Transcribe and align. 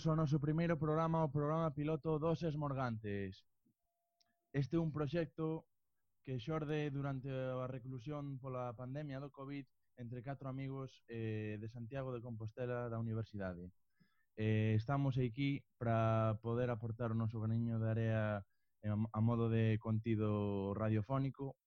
benvidos 0.00 0.06
ao 0.06 0.16
noso 0.16 0.40
primeiro 0.40 0.78
programa, 0.78 1.24
o 1.24 1.28
programa 1.28 1.76
piloto 1.76 2.16
dos 2.18 2.40
Esmorgantes. 2.42 3.44
Este 4.48 4.76
é 4.76 4.80
un 4.80 4.88
proxecto 4.88 5.68
que 6.24 6.40
xorde 6.40 6.88
durante 6.88 7.28
a 7.28 7.68
reclusión 7.68 8.40
pola 8.40 8.72
pandemia 8.72 9.20
do 9.20 9.28
COVID 9.28 9.68
entre 10.00 10.24
catro 10.24 10.48
amigos 10.48 11.04
eh, 11.04 11.60
de 11.60 11.68
Santiago 11.68 12.16
de 12.16 12.24
Compostela 12.24 12.88
da 12.88 12.96
Universidade. 12.96 13.68
Eh, 14.40 14.72
estamos 14.72 15.20
aquí 15.20 15.60
para 15.76 16.40
poder 16.40 16.72
aportar 16.72 17.12
o 17.12 17.18
noso 17.18 17.36
graniño 17.36 17.76
de 17.76 17.88
área 17.92 18.20
a 18.88 19.20
modo 19.20 19.52
de 19.52 19.76
contido 19.76 20.72
radiofónico. 20.72 21.60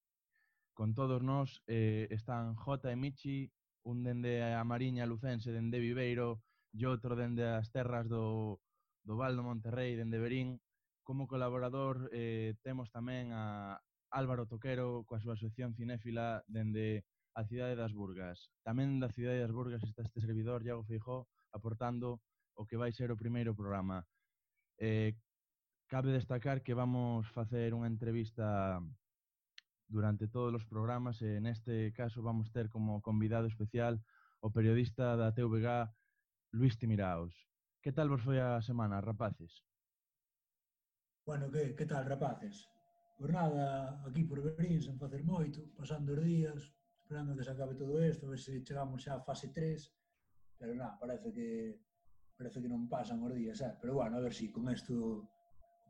Con 0.74 0.98
todos 0.98 1.22
nós 1.22 1.62
eh, 1.70 2.10
están 2.10 2.58
J 2.58 2.90
e 2.90 2.98
Michi, 2.98 3.54
un 3.86 4.02
dende 4.02 4.42
a 4.42 4.66
Mariña 4.66 5.06
Lucense, 5.06 5.54
dende 5.54 5.78
Viveiro, 5.78 6.42
e 6.74 6.82
outro 6.90 7.14
dende 7.14 7.46
as 7.46 7.70
terras 7.70 8.10
do, 8.10 8.58
do 9.06 9.14
Val 9.16 9.38
do 9.38 9.46
Monterrey, 9.46 9.96
dende 9.96 10.18
Berín. 10.18 10.58
Como 11.06 11.30
colaborador 11.30 12.10
eh, 12.12 12.58
temos 12.66 12.90
tamén 12.90 13.30
a 13.30 13.78
Álvaro 14.10 14.50
Toquero 14.50 15.06
coa 15.06 15.22
súa 15.22 15.38
asociación 15.38 15.78
cinéfila 15.78 16.42
dende 16.50 17.06
a 17.38 17.46
cidade 17.46 17.78
das 17.78 17.94
Burgas. 17.94 18.50
Tamén 18.66 18.98
da 18.98 19.14
cidade 19.14 19.42
das 19.42 19.54
Burgas 19.54 19.86
está 19.86 20.02
este 20.02 20.22
servidor, 20.22 20.66
Iago 20.66 20.86
Feijó, 20.86 21.30
aportando 21.54 22.22
o 22.58 22.66
que 22.66 22.78
vai 22.78 22.94
ser 22.94 23.14
o 23.14 23.18
primeiro 23.18 23.54
programa. 23.54 24.06
Eh, 24.82 25.14
cabe 25.90 26.10
destacar 26.10 26.66
que 26.66 26.74
vamos 26.74 27.30
facer 27.30 27.74
unha 27.78 27.90
entrevista 27.90 28.82
durante 29.86 30.26
todos 30.26 30.58
os 30.58 30.66
programas 30.66 31.22
e 31.22 31.38
neste 31.38 31.94
caso 31.94 32.26
vamos 32.26 32.50
ter 32.50 32.66
como 32.70 33.02
convidado 33.02 33.46
especial 33.46 34.02
o 34.42 34.50
periodista 34.50 35.14
da 35.14 35.30
TVG 35.34 35.86
Luis 36.54 36.78
Timiraos. 36.78 37.34
Que 37.82 37.92
tal 37.92 38.14
vos 38.14 38.22
foi 38.22 38.38
a 38.38 38.62
semana, 38.62 39.02
rapaces? 39.02 39.66
Bueno, 41.26 41.50
que, 41.50 41.74
que 41.74 41.86
tal, 41.90 42.06
rapaces? 42.06 42.70
Por 43.18 43.34
nada, 43.34 43.98
aquí 44.06 44.24
por 44.24 44.40
Berín, 44.46 44.78
sen 44.78 45.02
facer 45.02 45.26
moito, 45.26 45.66
pasando 45.74 46.14
os 46.14 46.22
días, 46.22 46.62
esperando 47.02 47.34
que 47.34 47.44
se 47.44 47.52
acabe 47.52 47.74
todo 47.74 47.98
isto, 48.06 48.30
a 48.30 48.32
ver 48.38 48.40
se 48.40 48.62
chegamos 48.62 49.02
xa 49.02 49.18
a 49.18 49.26
fase 49.26 49.50
3, 49.50 49.82
pero 50.62 50.78
nada, 50.78 50.94
parece 51.02 51.34
que 51.34 51.50
parece 52.38 52.62
que 52.62 52.70
non 52.70 52.86
pasan 52.86 53.26
os 53.26 53.34
días, 53.34 53.58
eh? 53.66 53.74
pero 53.82 53.98
bueno, 53.98 54.18
a 54.18 54.24
ver 54.24 54.34
si 54.34 54.54
con 54.54 54.70
isto 54.70 55.26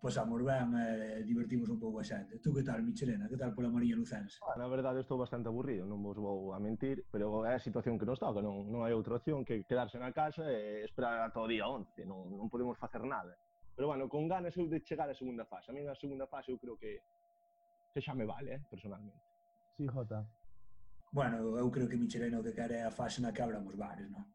pasamos 0.04 0.44
ben 0.44 0.76
e 0.76 0.84
eh, 0.84 1.24
divertimos 1.24 1.72
un 1.72 1.80
pouco 1.80 2.00
a 2.00 2.04
xente. 2.04 2.36
Tu 2.44 2.52
que 2.52 2.60
tal, 2.60 2.84
Michelena? 2.84 3.24
Que 3.32 3.40
tal 3.40 3.56
pola 3.56 3.72
Mariña 3.72 3.96
Lucense? 3.96 4.36
Ah, 4.44 4.60
na 4.60 4.68
verdade, 4.68 5.00
estou 5.00 5.16
bastante 5.16 5.48
aburrido, 5.48 5.88
non 5.88 6.04
vos 6.04 6.20
vou 6.20 6.52
a 6.52 6.60
mentir, 6.60 7.08
pero 7.08 7.48
é 7.48 7.56
a 7.56 7.64
situación 7.64 7.96
que 7.96 8.04
nos 8.04 8.20
toca, 8.20 8.44
non, 8.44 8.68
non 8.68 8.84
hai 8.84 8.92
outra 8.92 9.16
opción 9.16 9.48
que 9.48 9.64
quedarse 9.64 9.96
na 9.96 10.12
casa 10.12 10.44
e 10.52 10.84
esperar 10.84 11.24
ata 11.24 11.40
o 11.40 11.48
día 11.48 11.72
11, 11.72 12.04
non, 12.04 12.36
non 12.36 12.52
podemos 12.52 12.76
facer 12.76 13.00
nada. 13.08 13.32
Pero 13.80 13.88
bueno, 13.88 14.12
con 14.12 14.28
ganas 14.28 14.52
eu 14.60 14.68
de 14.68 14.84
chegar 14.84 15.08
á 15.08 15.16
segunda 15.16 15.48
fase. 15.48 15.72
A 15.72 15.74
mí 15.74 15.80
na 15.88 15.96
segunda 15.96 16.28
fase 16.28 16.52
eu 16.52 16.60
creo 16.60 16.76
que, 16.76 17.00
que 17.96 18.04
xa 18.04 18.12
me 18.12 18.28
vale, 18.28 18.60
eh, 18.60 18.62
personalmente. 18.68 19.24
Sí, 19.80 19.88
Jota. 19.88 20.28
Bueno, 21.16 21.40
eu 21.56 21.72
creo 21.72 21.88
que 21.88 21.96
Michelena 21.96 22.44
o 22.44 22.44
que 22.44 22.52
quere 22.52 22.76
é 22.76 22.84
a 22.84 22.92
fase 22.92 23.24
na 23.24 23.32
que 23.32 23.40
abran 23.40 23.64
os 23.64 23.80
bares, 23.80 24.12
non? 24.12 24.28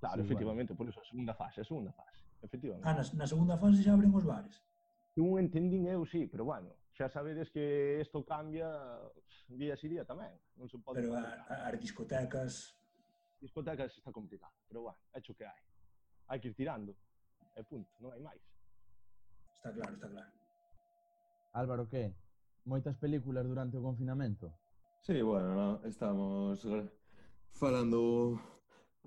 Claro, 0.00 0.24
sí, 0.24 0.32
efectivamente, 0.32 0.72
bueno. 0.72 0.88
por 0.88 0.88
iso, 0.88 1.04
a 1.04 1.08
segunda 1.12 1.36
fase, 1.36 1.60
a 1.60 1.68
segunda 1.68 1.92
fase, 1.92 2.24
efectivamente. 2.40 2.88
Ah, 2.88 2.96
na, 2.96 3.04
na 3.04 3.26
segunda 3.28 3.60
fase 3.60 3.84
xa 3.84 3.92
abren 3.92 4.08
os 4.08 4.24
bares? 4.24 4.56
Un 5.16 5.40
entendín 5.40 5.88
eu 5.88 6.04
sí, 6.04 6.28
pero 6.28 6.44
bueno, 6.44 6.76
xa 6.92 7.08
sabedes 7.08 7.48
que 7.48 8.00
isto 8.04 8.20
cambia 8.24 8.68
día 9.48 9.72
a 9.72 9.80
día 9.80 10.04
tamén. 10.04 10.36
Non 10.60 10.68
se 10.68 10.76
pode 10.76 11.00
pero 11.00 11.16
a, 11.16 11.24
a, 11.48 11.72
as 11.72 11.80
discotecas... 11.80 12.76
Discotecas 13.40 13.92
está 13.96 14.12
complicado, 14.12 14.52
pero 14.68 14.88
bueno, 14.88 15.00
é 15.12 15.20
o 15.20 15.34
que 15.36 15.44
hai. 15.44 15.62
Hai 16.28 16.40
que 16.40 16.48
ir 16.52 16.56
tirando, 16.56 16.92
e 17.56 17.64
punto, 17.64 17.88
non 18.00 18.12
hai 18.12 18.20
máis. 18.20 18.40
Está 19.56 19.72
claro, 19.72 19.92
está 19.96 20.08
claro. 20.08 20.32
Álvaro, 21.52 21.84
que? 21.88 22.12
Moitas 22.68 22.96
películas 23.00 23.44
durante 23.48 23.76
o 23.76 23.84
confinamento? 23.84 24.52
Sí, 25.00 25.22
bueno, 25.22 25.54
no, 25.54 25.68
estamos 25.84 26.60
falando 27.52 28.36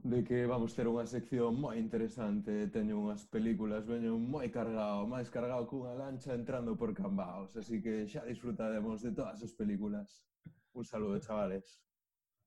de 0.03 0.23
que 0.23 0.45
vamos 0.45 0.75
ter 0.75 0.87
unha 0.87 1.03
sección 1.03 1.59
moi 1.59 1.75
interesante, 1.75 2.71
teño 2.71 2.99
unhas 2.99 3.27
películas, 3.27 3.83
veño 3.83 4.15
moi 4.15 4.47
cargado, 4.47 5.03
máis 5.03 5.27
cargado 5.27 5.67
cunha 5.67 5.95
lancha 5.95 6.31
entrando 6.31 6.77
por 6.79 6.95
Cambaos, 6.95 7.51
así 7.59 7.83
que 7.83 8.07
xa 8.07 8.23
disfrutaremos 8.23 9.03
de 9.03 9.11
todas 9.11 9.43
as 9.43 9.51
películas. 9.51 10.23
Un 10.71 10.85
saludo, 10.85 11.19
chavales. 11.19 11.83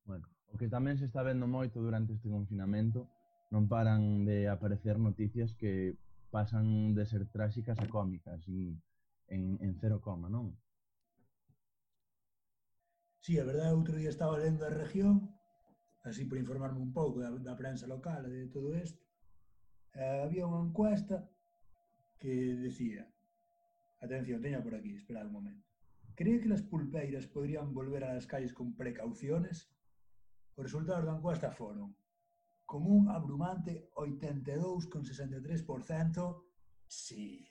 Bueno, 0.09 0.27
o 0.49 0.57
que 0.57 0.69
tamén 0.69 0.97
se 0.97 1.05
está 1.05 1.21
vendo 1.21 1.45
moito 1.45 1.85
durante 1.85 2.17
este 2.17 2.33
confinamento, 2.33 3.11
non 3.53 3.69
paran 3.69 4.25
de 4.25 4.49
aparecer 4.49 4.97
noticias 4.97 5.53
que 5.53 6.01
pasan 6.33 6.97
de 6.97 7.05
ser 7.05 7.29
tráxicas 7.29 7.77
a 7.77 7.87
cómicas 7.87 8.49
en, 8.49 8.81
en, 9.29 9.61
en 9.61 9.73
cero 9.77 10.01
coma, 10.01 10.33
non? 10.33 10.57
Sí, 13.21 13.37
a 13.39 13.45
verdade, 13.45 13.77
outro 13.77 13.95
día 14.01 14.09
estaba 14.09 14.41
lendo 14.41 14.65
a 14.65 14.73
región 14.73 15.31
así 16.03 16.25
por 16.25 16.39
informarme 16.39 16.81
un 16.81 16.93
pouco 16.93 17.21
da, 17.21 17.31
da 17.31 17.57
prensa 17.57 17.87
local 17.87 18.27
de 18.27 18.49
todo 18.49 18.75
isto, 18.75 19.03
eh, 19.95 20.23
había 20.25 20.47
unha 20.47 20.63
encuesta 20.63 21.23
que 22.19 22.59
decía, 22.59 23.07
atención, 24.03 24.43
teña 24.43 24.63
por 24.63 24.75
aquí, 24.75 24.95
esperad 24.95 25.27
un 25.27 25.39
momento, 25.39 25.67
cree 26.15 26.41
que 26.41 26.49
las 26.49 26.63
pulpeiras 26.63 27.27
podrían 27.27 27.75
volver 27.75 28.05
a 28.05 28.15
las 28.15 28.27
calles 28.27 28.55
con 28.55 28.75
precauciones? 28.75 29.71
Os 30.55 30.65
resultados 30.69 31.07
da 31.07 31.17
encuesta 31.17 31.51
foron 31.51 31.97
con 32.73 32.89
un 32.89 33.05
abrumante 33.11 33.91
82,63% 33.95 36.43
sí. 36.87 37.47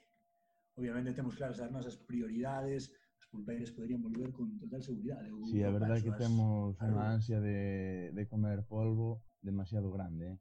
Obviamente 0.73 1.13
temos 1.13 1.35
claras 1.35 1.59
as 1.59 1.69
nosas 1.69 1.97
prioridades, 1.97 2.91
pulpeiras 3.31 3.72
poderían 3.72 4.03
volver 4.03 4.31
con 4.36 4.59
total 4.59 4.84
seguridade. 4.84 5.31
Eu, 5.31 5.40
uh, 5.40 5.47
sí, 5.47 5.64
a 5.64 5.72
verdade 5.72 6.00
é 6.00 6.03
que 6.03 6.14
temos 6.19 6.75
unha 6.84 7.16
ansia 7.16 7.40
de, 7.40 8.12
de 8.12 8.24
comer 8.28 8.68
polvo 8.68 9.24
demasiado 9.40 9.88
grande, 9.90 10.36
eh? 10.36 10.38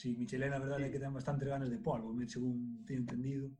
Sí, 0.00 0.16
Michelena, 0.16 0.56
a 0.56 0.64
verdade 0.64 0.82
sí. 0.82 0.88
é 0.88 0.92
que 0.96 0.98
ten 0.98 1.12
bastante 1.12 1.44
ganas 1.44 1.68
de 1.68 1.76
polvo, 1.76 2.16
según 2.24 2.82
te 2.88 2.96
entendido. 2.96 3.52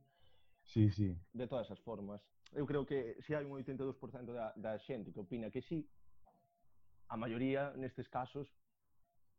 Sí, 0.65 0.89
sí. 0.89 1.13
De 1.31 1.45
todas 1.45 1.69
as 1.69 1.79
formas. 1.79 2.25
Eu 2.51 2.65
creo 2.65 2.83
que 2.83 3.21
se 3.21 3.37
hai 3.37 3.45
un 3.45 3.53
82% 3.61 4.33
da, 4.33 4.51
da 4.57 4.73
xente 4.81 5.13
que 5.13 5.21
opina 5.21 5.53
que 5.53 5.61
sí, 5.61 5.85
a 7.07 7.15
maioría 7.15 7.71
nestes 7.77 8.09
casos 8.09 8.49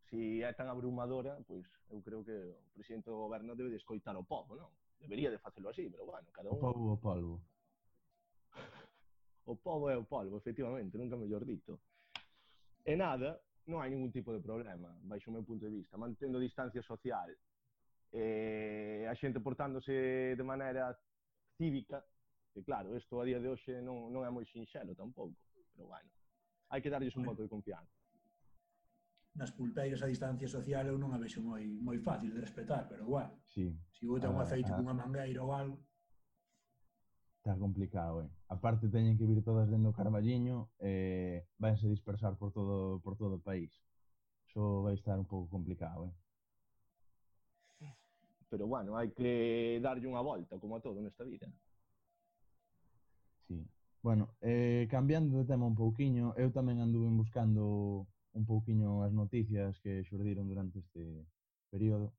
se 0.06 0.46
é 0.46 0.52
tan 0.52 0.70
abrumadora, 0.70 1.42
pois 1.48 1.66
eu 1.90 2.00
creo 2.04 2.22
que 2.22 2.36
o 2.36 2.70
presidente 2.76 3.10
do 3.10 3.18
goberno 3.18 3.56
debe 3.58 3.74
de 3.74 3.80
escoitar 3.82 4.14
o 4.14 4.24
povo, 4.24 4.54
non? 4.54 4.70
Debería 5.02 5.32
de 5.32 5.42
facelo 5.42 5.74
así, 5.74 5.90
pero 5.90 6.06
bueno, 6.06 6.28
cada 6.30 6.52
un... 6.52 6.56
O 6.56 6.60
povo 6.60 6.94
o 6.94 6.98
polvo. 7.00 7.34
o 9.46 9.56
pobo 9.56 9.90
é 9.90 9.96
o 9.96 10.04
polvo, 10.04 10.36
efectivamente, 10.36 10.96
nunca 10.96 11.16
mellor 11.16 11.44
dito. 11.44 11.80
E 12.84 12.94
nada, 12.96 13.40
non 13.66 13.82
hai 13.82 13.90
ningún 13.90 14.10
tipo 14.10 14.30
eh, 14.30 14.38
de 14.38 14.42
problema, 14.42 14.90
baixo 15.02 15.30
o 15.30 15.34
meu 15.34 15.44
punto 15.46 15.66
de 15.66 15.74
vista, 15.82 15.98
mantendo 15.98 16.38
distancia 16.38 16.82
social, 16.82 17.30
e 18.12 19.06
a 19.08 19.14
xente 19.14 19.40
portándose 19.40 20.34
de 20.36 20.44
maneira 20.44 20.94
cívica, 21.56 22.04
que 22.52 22.62
claro, 22.62 22.94
isto 22.94 23.18
a 23.18 23.24
día 23.24 23.40
de 23.40 23.48
hoxe 23.48 23.80
non, 23.80 24.12
non 24.12 24.22
é 24.26 24.30
moi 24.30 24.44
sinxelo 24.44 24.94
tampouco, 24.94 25.38
pero 25.72 25.88
bueno, 25.88 26.10
hai 26.70 26.82
que 26.82 26.92
darlles 26.92 27.16
un 27.16 27.24
voto 27.24 27.42
de 27.42 27.50
confianza 27.50 28.02
nas 29.34 29.50
pulpeiras 29.50 30.02
a 30.02 30.06
distancia 30.06 30.48
social 30.48 30.84
eu 30.86 31.00
non 31.00 31.16
a 31.16 31.18
vexo 31.18 31.40
moi 31.40 31.64
moi 31.80 31.96
fácil 32.04 32.28
de 32.36 32.40
respetar, 32.44 32.84
pero 32.84 33.08
bueno, 33.08 33.32
sí. 33.48 33.72
se 33.88 34.04
si 34.04 34.04
botan 34.04 34.36
un 34.36 34.40
ah, 34.40 34.44
aceite 34.44 34.68
ah, 34.72 34.76
cunha 34.76 34.92
mangueira 34.92 35.40
ou 35.40 35.56
algo... 35.56 35.80
Está 37.42 37.58
complicado, 37.58 38.22
eh. 38.22 38.30
Aparte 38.46 38.86
teñen 38.88 39.18
que 39.18 39.26
vir 39.26 39.42
todas 39.42 39.66
dentro 39.66 39.90
do 39.90 39.96
Carballiño 39.98 40.70
e 40.78 41.42
eh, 41.42 41.46
vanse 41.58 41.90
dispersar 41.90 42.38
por 42.38 42.54
todo 42.54 43.02
por 43.02 43.18
todo 43.18 43.34
o 43.34 43.42
país. 43.42 43.74
Iso 44.46 44.86
vai 44.86 44.94
estar 44.94 45.18
un 45.18 45.26
pouco 45.26 45.50
complicado, 45.50 46.06
eh. 46.06 46.14
Pero 48.46 48.70
bueno, 48.70 48.94
hai 48.94 49.10
que 49.10 49.82
darlle 49.82 50.06
unha 50.06 50.22
volta, 50.22 50.54
como 50.62 50.78
a 50.78 50.84
todo 50.86 51.02
nesta 51.02 51.26
vida. 51.26 51.50
Sí. 53.50 53.58
Bueno, 54.06 54.38
eh, 54.38 54.86
cambiando 54.86 55.34
de 55.34 55.42
tema 55.42 55.66
un 55.66 55.74
pouquiño, 55.74 56.38
eu 56.38 56.54
tamén 56.54 56.78
anduve 56.78 57.10
buscando 57.10 58.06
un 58.38 58.46
pouquiño 58.46 59.02
as 59.02 59.10
noticias 59.10 59.82
que 59.82 60.06
xurdiron 60.06 60.46
durante 60.46 60.78
este 60.78 61.26
período 61.74 62.14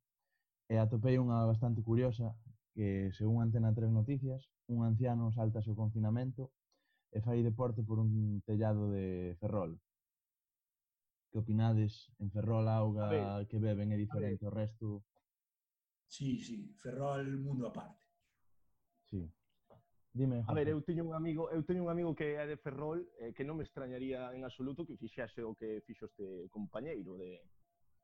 e 0.68 0.76
atopei 0.76 1.16
unha 1.16 1.48
bastante 1.48 1.80
curiosa 1.80 2.36
que, 2.74 3.14
según 3.14 3.40
Antena 3.40 3.72
3 3.72 3.94
Noticias, 3.94 4.50
un 4.74 4.86
anciano 4.86 5.32
saltase 5.32 5.72
o 5.72 5.80
confinamento 5.80 6.52
e 7.14 7.22
fai 7.22 7.46
deporte 7.46 7.86
por 7.86 8.02
un 8.02 8.42
tellado 8.42 8.90
de 8.90 9.38
Ferrol. 9.40 9.78
Que 11.30 11.40
opinades? 11.40 12.10
En 12.18 12.30
Ferrol 12.34 12.66
a 12.68 12.82
auga 12.82 13.06
a 13.38 13.46
que 13.46 13.62
beben 13.62 13.94
é 13.94 13.98
diferente 13.98 14.46
ao 14.46 14.54
resto? 14.54 15.06
Sí, 16.10 16.42
sí, 16.42 16.74
Ferrol 16.82 17.38
mundo 17.38 17.70
aparte. 17.70 18.02
Sí. 19.10 19.30
Dime, 20.14 20.46
Jorge. 20.46 20.52
a 20.52 20.54
ver, 20.54 20.68
eu 20.70 20.82
teño 20.86 21.10
un 21.10 21.18
amigo, 21.18 21.50
eu 21.50 21.66
teño 21.66 21.82
un 21.82 21.90
amigo 21.90 22.14
que 22.14 22.38
é 22.38 22.46
de 22.46 22.58
Ferrol, 22.58 23.02
eh, 23.18 23.34
que 23.34 23.42
non 23.42 23.58
me 23.58 23.66
extrañaría 23.66 24.30
en 24.30 24.46
absoluto 24.46 24.86
que 24.86 24.94
fixese 24.94 25.42
o 25.42 25.58
que 25.58 25.82
fixo 25.82 26.06
este 26.06 26.50
compañeiro 26.54 27.18
de 27.18 27.42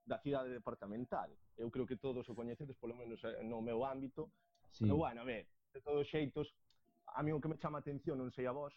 da 0.09 0.17
cidade 0.17 0.49
departamental. 0.49 1.29
Eu 1.53 1.69
creo 1.69 1.85
que 1.85 2.01
todos 2.01 2.25
o 2.25 2.33
coñecedes, 2.33 2.73
polo 2.81 2.97
menos 2.97 3.21
eh, 3.21 3.45
no 3.45 3.61
meu 3.61 3.85
ámbito. 3.85 4.33
Sí. 4.73 4.89
Pero 4.89 4.97
bueno, 4.97 5.21
a 5.21 5.27
ver, 5.29 5.45
de 5.73 5.81
todos 5.81 6.07
xeitos, 6.09 6.47
a 7.15 7.23
mí 7.23 7.31
o 7.31 7.41
que 7.41 7.49
me 7.49 7.57
chama 7.57 7.79
a 7.79 7.83
atención, 7.83 8.17
non 8.17 8.29
sei 8.33 8.45
a 8.45 8.53
vos, 8.53 8.73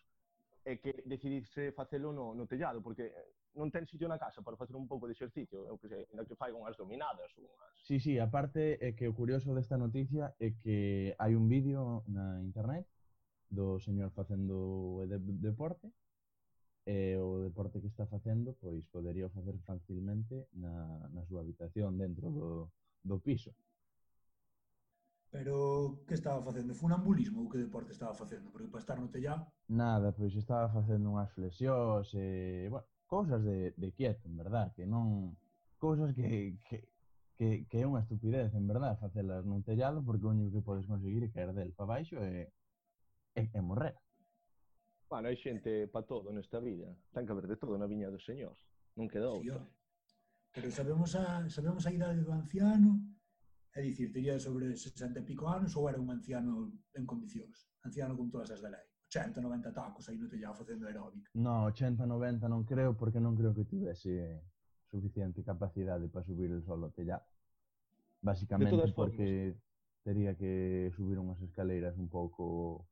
é 0.64 0.78
que 0.78 1.02
decidirse 1.06 1.72
facelo 1.72 2.12
no, 2.12 2.34
no 2.34 2.46
tellado, 2.46 2.80
porque 2.80 3.10
eh, 3.10 3.58
non 3.58 3.68
ten 3.68 3.84
sitio 3.84 4.06
na 4.06 4.16
casa 4.16 4.40
para 4.40 4.56
facer 4.56 4.78
un 4.78 4.86
pouco 4.86 5.10
de 5.10 5.12
exercicio, 5.12 5.66
eu 5.66 5.76
que 5.76 5.88
sei, 5.90 6.06
ainda 6.10 6.24
que 6.24 6.38
fai 6.38 6.54
unhas 6.54 6.78
dominadas, 6.78 7.28
unhas... 7.36 7.74
Sí, 7.82 7.98
sí, 7.98 8.16
aparte 8.22 8.78
é 8.78 8.94
que 8.94 9.10
o 9.10 9.14
curioso 9.14 9.52
desta 9.52 9.76
noticia 9.76 10.32
é 10.38 10.54
que 10.54 11.12
hai 11.18 11.34
un 11.34 11.50
vídeo 11.50 12.06
na 12.06 12.38
internet 12.40 12.86
do 13.50 13.76
señor 13.82 14.14
facendo 14.16 15.04
de 15.04 15.18
deporte 15.20 15.90
e 16.86 17.14
o 17.20 17.42
deporte 17.44 17.78
que 17.78 17.86
está 17.86 18.06
facendo 18.06 18.56
pois 18.58 18.82
podería 18.90 19.28
facer 19.30 19.54
facilmente 19.62 20.48
na, 20.56 21.06
na 21.14 21.22
súa 21.28 21.44
habitación 21.44 21.94
dentro 21.94 22.32
do, 22.32 22.50
do 23.04 23.16
piso. 23.20 23.54
Pero 25.32 26.04
que 26.06 26.12
estaba 26.12 26.44
facendo? 26.44 26.76
Funambulismo 26.76 27.40
ou 27.40 27.48
que 27.48 27.56
deporte 27.56 27.96
estaba 27.96 28.12
facendo? 28.12 28.52
Porque 28.52 28.68
para 28.68 28.84
estar 28.84 29.00
no 29.00 29.08
tellado... 29.08 29.48
Nada, 29.64 30.12
pois 30.12 30.36
estaba 30.36 30.68
facendo 30.68 31.08
unhas 31.08 31.32
flexións 31.32 32.12
e, 32.12 32.68
bueno, 32.68 32.84
cousas 33.08 33.40
de, 33.40 33.72
de 33.72 33.88
quieto, 33.96 34.28
en 34.28 34.36
verdad, 34.36 34.76
que 34.76 34.84
non... 34.84 35.32
Cousas 35.80 36.12
que, 36.12 36.60
que, 36.68 36.84
que, 37.32 37.64
que 37.64 37.78
é 37.80 37.88
unha 37.88 38.04
estupidez, 38.04 38.52
en 38.52 38.68
verdad, 38.68 39.00
facelas 39.00 39.48
nun 39.48 39.64
tellado 39.64 40.04
porque 40.04 40.28
o 40.28 40.36
único 40.36 40.52
que 40.52 40.68
podes 40.68 40.84
conseguir 40.84 41.24
é 41.24 41.32
caer 41.32 41.56
del 41.56 41.72
para 41.72 41.96
baixo 41.96 42.20
e, 42.20 42.52
e, 43.32 43.42
e 43.48 43.60
morrer. 43.64 43.96
Bueno, 45.08 45.32
hai 45.32 45.40
xente 45.40 45.88
pa 45.88 46.04
todo 46.04 46.28
nesta 46.28 46.60
vida. 46.60 46.92
Tan 47.08 47.24
que 47.24 47.32
haber 47.32 47.48
de 47.48 47.56
todo 47.56 47.80
na 47.80 47.88
viña 47.88 48.12
do 48.12 48.20
señor. 48.20 48.52
Non 49.00 49.08
queda 49.08 49.32
outra. 49.32 49.64
Pero 50.52 50.68
sabemos 50.68 51.16
a, 51.16 51.48
sabemos 51.48 51.88
a 51.88 51.90
idade 51.96 52.20
do 52.20 52.36
anciano, 52.36 53.00
É 53.74 53.80
dicir, 53.80 54.12
tería 54.12 54.38
sobre 54.38 54.76
60 54.76 55.20
e 55.20 55.22
pico 55.24 55.48
anos 55.48 55.72
ou 55.76 55.88
era 55.88 55.98
un 55.98 56.10
anciano 56.12 56.72
en 56.92 57.04
condicións, 57.06 57.72
anciano 57.80 58.16
con 58.16 58.28
todas 58.28 58.50
as 58.52 58.60
da 58.60 58.68
lei. 58.68 58.84
80, 59.08 59.40
90 59.40 59.72
tacos 59.72 60.08
aí 60.08 60.16
no 60.16 60.28
tellado 60.28 60.56
facendo 60.56 60.86
aeróbic. 60.86 61.28
No, 61.34 61.68
80, 61.68 62.04
90 62.06 62.48
non 62.48 62.64
creo 62.64 62.96
porque 62.96 63.20
non 63.20 63.36
creo 63.36 63.52
que 63.52 63.64
tivese 63.64 64.44
suficiente 64.88 65.44
capacidade 65.44 66.08
para 66.08 66.24
subir 66.24 66.52
el 66.52 66.64
solo 66.64 66.92
tellado. 66.92 67.24
Básicamente 68.20 68.92
porque 68.92 69.56
formas. 69.56 70.04
tería 70.04 70.36
que 70.36 70.92
subir 70.96 71.16
unhas 71.16 71.40
escaleiras 71.40 71.96
un 71.96 72.08
pouco 72.08 72.88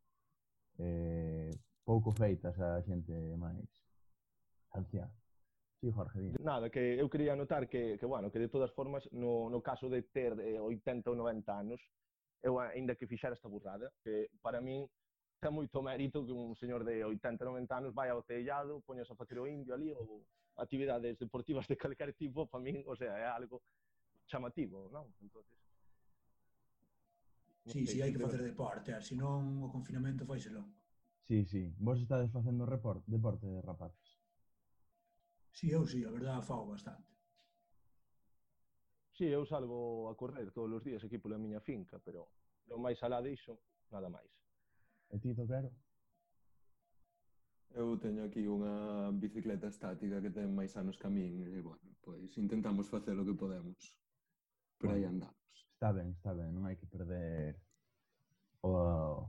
eh, 0.81 1.53
pouco 1.85 2.13
feitas 2.13 2.57
a 2.61 2.81
xente 2.81 3.13
máis 3.37 3.69
anciana. 4.73 5.20
Sí, 5.81 5.91
Jorge, 5.91 6.21
dime. 6.21 6.37
Nada, 6.41 6.69
que 6.69 6.79
eu 7.01 7.09
quería 7.09 7.33
anotar 7.33 7.67
que, 7.67 7.97
que, 7.99 8.05
bueno, 8.05 8.31
que 8.31 8.39
de 8.39 8.49
todas 8.49 8.71
formas, 8.73 9.09
no, 9.13 9.49
no 9.49 9.63
caso 9.63 9.89
de 9.89 10.03
ter 10.03 10.39
eh, 10.39 10.61
80 10.61 11.09
ou 11.09 11.17
90 11.17 11.57
anos, 11.57 11.81
eu 12.43 12.61
ainda 12.61 12.95
que 12.95 13.07
fixar 13.07 13.33
esta 13.33 13.49
burrada, 13.49 13.91
que 14.05 14.29
para 14.43 14.61
min 14.61 14.85
ten 15.41 15.57
moito 15.57 15.81
mérito 15.81 16.21
que 16.21 16.37
un 16.37 16.53
señor 16.53 16.85
de 16.85 17.01
80, 17.01 17.49
90 17.49 17.73
anos 17.73 17.93
vai 17.97 18.13
ao 18.13 18.21
tellado, 18.21 18.85
poñas 18.85 19.09
a 19.09 19.17
facer 19.17 19.41
o 19.41 19.49
indio 19.49 19.73
ali 19.73 19.89
ou 19.97 20.21
actividades 20.61 21.17
deportivas 21.17 21.65
de 21.65 21.81
calquer 21.81 22.13
tipo, 22.13 22.45
para 22.45 22.61
min, 22.61 22.85
o 22.85 22.93
sea, 22.93 23.17
é 23.17 23.25
algo 23.25 23.65
chamativo, 24.29 24.93
non? 24.93 25.09
Entonces, 25.25 25.57
non 27.65 27.73
Sí, 27.73 27.89
sei, 27.89 27.97
sí, 27.97 27.99
hai 28.05 28.13
que 28.13 28.21
facer 28.21 28.45
deporte, 28.45 28.93
senón 29.01 29.65
o 29.65 29.73
confinamento 29.73 30.29
faise 30.29 30.53
longo. 30.53 30.77
Sí, 31.25 31.45
sí. 31.49 31.73
Vos 31.79 31.97
estades 32.01 32.29
facendo 32.29 32.69
report, 32.69 33.01
deporte, 33.09 33.49
rapaz. 33.65 33.97
Sí, 35.53 35.71
eu 35.71 35.85
si, 35.87 36.05
a 36.05 36.11
verdade 36.11 36.47
fao 36.47 36.67
bastante. 36.67 37.11
Sí, 39.13 39.27
eu 39.27 39.45
salgo 39.45 40.09
a 40.09 40.17
correr 40.17 40.51
todos 40.51 40.73
os 40.73 40.85
días 40.85 41.05
aquí 41.05 41.19
pola 41.19 41.37
miña 41.37 41.61
finca, 41.61 41.99
pero 41.99 42.33
o 42.71 42.79
máis 42.79 43.03
alá 43.03 43.21
diso, 43.21 43.61
nada 43.91 44.09
máis. 44.09 44.33
E 45.11 45.19
ti, 45.19 45.35
Toquero? 45.35 45.71
Eu 47.77 47.99
teño 48.01 48.25
aquí 48.25 48.49
unha 48.49 49.13
bicicleta 49.15 49.69
estática 49.69 50.23
que 50.23 50.33
ten 50.33 50.51
máis 50.57 50.75
anos 50.81 50.97
que 50.97 51.07
a 51.07 51.13
min 51.13 51.43
e, 51.45 51.61
bueno, 51.61 51.87
pois 52.01 52.33
intentamos 52.39 52.89
facer 52.89 53.15
o 53.19 53.27
que 53.27 53.37
podemos. 53.37 53.95
Por 54.79 54.91
aí 54.91 55.05
andamos. 55.05 55.55
Está 55.75 55.93
ben, 55.93 56.11
está 56.17 56.33
ben. 56.33 56.51
Non 56.57 56.65
hai 56.67 56.81
que 56.81 56.89
perder 56.89 57.61
o, 58.65 59.29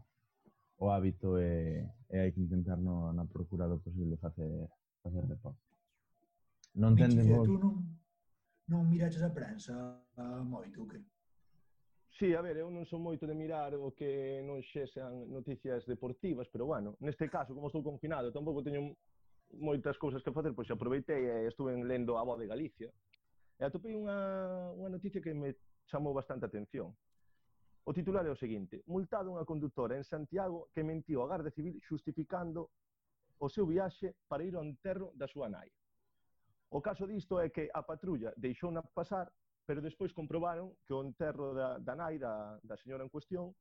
o 0.79 0.85
hábito 0.89 1.37
e, 1.37 1.83
e 2.09 2.15
hai 2.15 2.31
que 2.31 2.41
intentar 2.41 2.79
no, 2.79 3.11
na 3.11 3.27
procura 3.27 3.67
do 3.67 3.77
posible 3.83 4.17
facer, 4.17 4.71
facer 5.03 5.27
deporte. 5.27 5.70
Non 6.79 6.95
entende 6.95 7.23
Michi, 7.23 7.31
eh, 7.31 7.35
moito. 7.35 7.57
Non, 7.59 7.75
non 8.71 8.87
miraches 8.87 9.23
a 9.23 9.31
prensa 9.31 9.99
a 10.15 10.43
moito, 10.43 10.87
que? 10.87 11.03
Sí, 12.15 12.31
a 12.35 12.41
ver, 12.41 12.57
eu 12.63 12.69
non 12.71 12.85
son 12.85 13.01
moito 13.03 13.27
de 13.27 13.35
mirar 13.35 13.75
o 13.75 13.91
que 13.91 14.39
non 14.45 14.61
xesan 14.61 15.27
noticias 15.27 15.83
deportivas, 15.83 16.47
pero 16.47 16.69
bueno, 16.69 16.95
neste 17.01 17.27
caso, 17.27 17.51
como 17.51 17.67
estou 17.67 17.83
confinado, 17.83 18.31
tampouco 18.31 18.63
teño 18.63 18.95
moitas 19.59 19.97
cousas 19.97 20.23
que 20.23 20.31
facer, 20.31 20.55
pois 20.55 20.71
aproveitei 20.71 21.27
e 21.27 21.49
estuve 21.51 21.75
lendo 21.83 22.15
a 22.15 22.23
voz 22.23 22.39
de 22.39 22.47
Galicia. 22.47 22.87
E 23.59 23.67
atopei 23.67 23.91
unha, 23.91 24.71
unha 24.79 24.87
noticia 24.87 25.19
que 25.19 25.35
me 25.35 25.57
chamou 25.91 26.15
bastante 26.15 26.47
atención. 26.47 26.95
O 27.83 27.91
titular 27.91 28.23
é 28.23 28.31
o 28.31 28.37
seguinte. 28.37 28.85
Multado 28.87 29.33
unha 29.33 29.43
conductora 29.43 29.97
en 29.97 30.05
Santiago 30.05 30.69
que 30.71 30.85
mentiu 30.85 31.25
a 31.25 31.27
Garda 31.27 31.51
Civil 31.51 31.81
xustificando 31.83 32.69
o 33.41 33.49
seu 33.49 33.65
viaxe 33.65 34.13
para 34.29 34.45
ir 34.45 34.53
ao 34.55 34.63
enterro 34.63 35.11
da 35.17 35.25
súa 35.27 35.49
nai. 35.49 35.67
O 36.71 36.79
caso 36.81 37.05
disto 37.05 37.39
é 37.39 37.49
que 37.51 37.67
a 37.73 37.83
patrulla 37.83 38.31
deixou 38.37 38.71
na 38.71 38.81
pasar, 38.81 39.27
pero 39.67 39.83
despois 39.83 40.15
comprobaron 40.15 40.79
que 40.87 40.93
o 40.95 41.03
enterro 41.03 41.51
da, 41.53 41.79
da 41.79 41.95
nai, 41.95 42.15
da, 42.15 42.59
da 42.63 42.79
señora 42.79 43.03
en 43.03 43.11
cuestión, 43.11 43.51